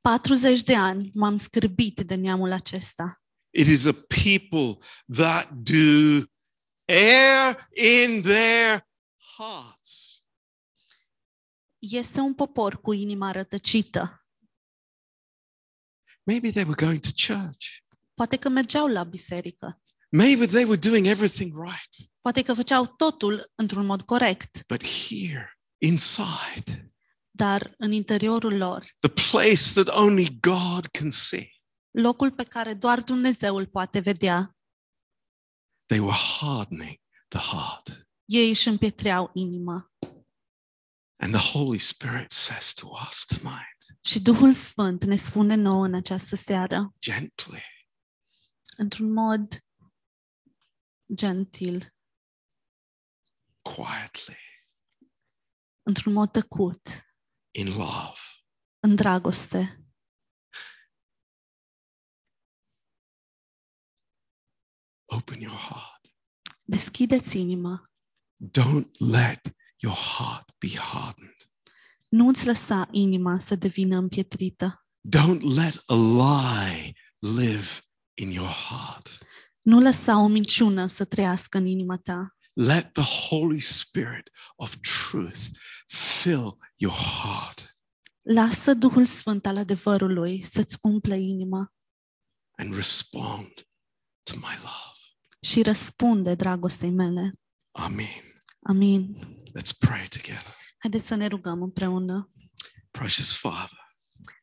[0.00, 3.22] 40 de ani m-am scârbit de neamul acesta.
[3.50, 4.86] It is a people
[5.16, 6.22] that do
[6.84, 8.86] err in their
[9.36, 10.22] hearts.
[11.78, 14.26] Este un popor cu inima rătăcită.
[16.22, 17.66] Maybe they were going to church.
[18.14, 19.80] Poate că mergeau la biserică.
[20.08, 22.12] Maybe they were doing everything right.
[22.20, 24.66] Poate că făceau totul într-un mod corect.
[24.66, 26.92] But here, inside,
[27.30, 31.50] Dar în interiorul lor, the place that only God can see,
[31.90, 34.53] locul pe care doar Dumnezeu îl poate vedea,
[35.86, 38.08] they were hardening the heart.
[38.24, 39.92] ei își împietreau inima.
[41.16, 45.94] And the Holy Spirit says to us tonight, Și Duhul Sfânt ne spune nouă în
[45.94, 47.62] această seară, gently,
[48.76, 49.58] într-un mod
[51.14, 51.94] gentil,
[53.62, 54.38] quietly,
[55.82, 56.80] într-un mod tăcut,
[57.50, 58.18] in love,
[58.80, 59.83] în dragoste.
[65.16, 66.00] Open your heart.
[66.64, 67.90] Deschideți inima.
[68.58, 69.40] Don't let
[69.76, 71.36] your heart be hardened.
[72.08, 74.86] Nu îți lăsa inima să devină împietrită.
[75.16, 77.68] Don't let a lie live
[78.14, 79.18] in your heart.
[79.60, 82.36] Nu lăsa o minciună să trăiască în inima ta.
[82.52, 85.40] Let the Holy Spirit of truth
[85.86, 87.78] fill your heart.
[88.22, 91.68] Lasă Duhul Sfânt al adevărului să-ți umple inima.
[92.56, 93.52] and respond
[94.22, 94.93] to my love.
[95.44, 97.32] Și răspunde dragostei mele.
[97.70, 98.40] Amen.
[98.62, 99.16] Amin.
[99.58, 100.54] Let's pray together.
[100.78, 102.30] Haideți să ne rugăm împreună.
[102.90, 103.78] Precious Father,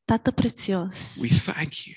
[0.06, 1.96] Tată prețios, we thank you.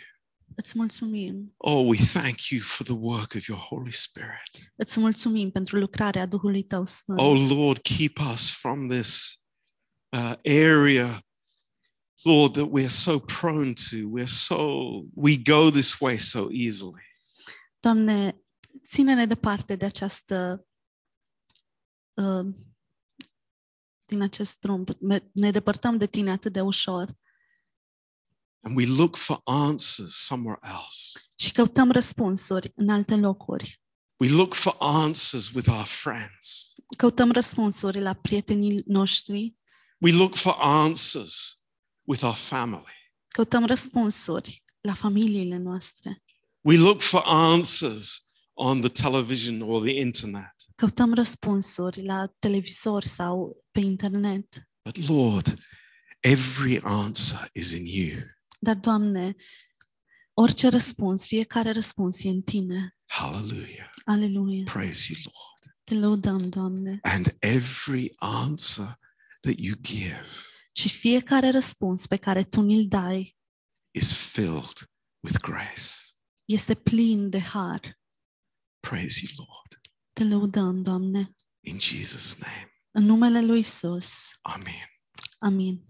[0.54, 1.54] îți mulțumim.
[1.56, 4.72] Oh, we thank you for the work of your Holy Spirit.
[4.76, 7.20] Îți mulțumim pentru lucrarea Duhului Tău Sfânt.
[7.20, 9.38] Oh, Lord, keep us from this
[10.08, 11.26] uh, area,
[12.22, 13.96] Lord, that we're so prone to.
[13.96, 14.56] We're so,
[15.14, 17.02] we go this way so easily.
[17.80, 18.43] Doamne,
[18.86, 20.66] ține-ne departe de această
[22.14, 22.54] uh,
[24.04, 24.84] din acest drum.
[25.00, 27.16] Me- Ne depărtăm de tine atât de ușor
[28.66, 31.20] And we look for answers somewhere else.
[31.34, 33.82] și căutăm răspunsuri în alte locuri.
[34.16, 36.74] We look for answers with our friends.
[36.96, 39.56] Căutăm răspunsuri la prietenii noștri,
[40.00, 41.62] We look for answers
[42.02, 43.12] with our family.
[43.28, 46.22] căutăm răspunsuri la familiile noastre,
[46.60, 50.54] We look for answers on the television or the internet.
[50.74, 54.68] căutăm răspunsuri la televizor sau pe internet.
[54.84, 55.58] But Lord,
[56.20, 58.18] every answer is in you.
[58.58, 59.34] Dar, Doamne,
[60.34, 62.96] orice răspuns, fiecare răspuns e în Tine.
[63.06, 63.90] Hallelujah.
[64.04, 64.62] Aleluia!
[64.64, 65.76] Praise you, Lord.
[65.84, 66.98] Te lăudăm, Doamne.
[67.02, 68.98] And every answer
[69.40, 70.24] that you give
[70.72, 73.36] Și fiecare răspuns pe care Tu ni-l dai
[73.94, 74.90] is filled
[75.20, 75.90] with grace.
[76.44, 77.98] este plin de har.
[78.90, 79.80] Praise you, Lord.
[80.12, 81.36] Te lăudăm, Doamne.
[81.60, 82.72] In Jesus' name.
[82.90, 84.38] În numele Lui Isus.
[84.42, 84.88] Amen.
[85.38, 85.84] Amin.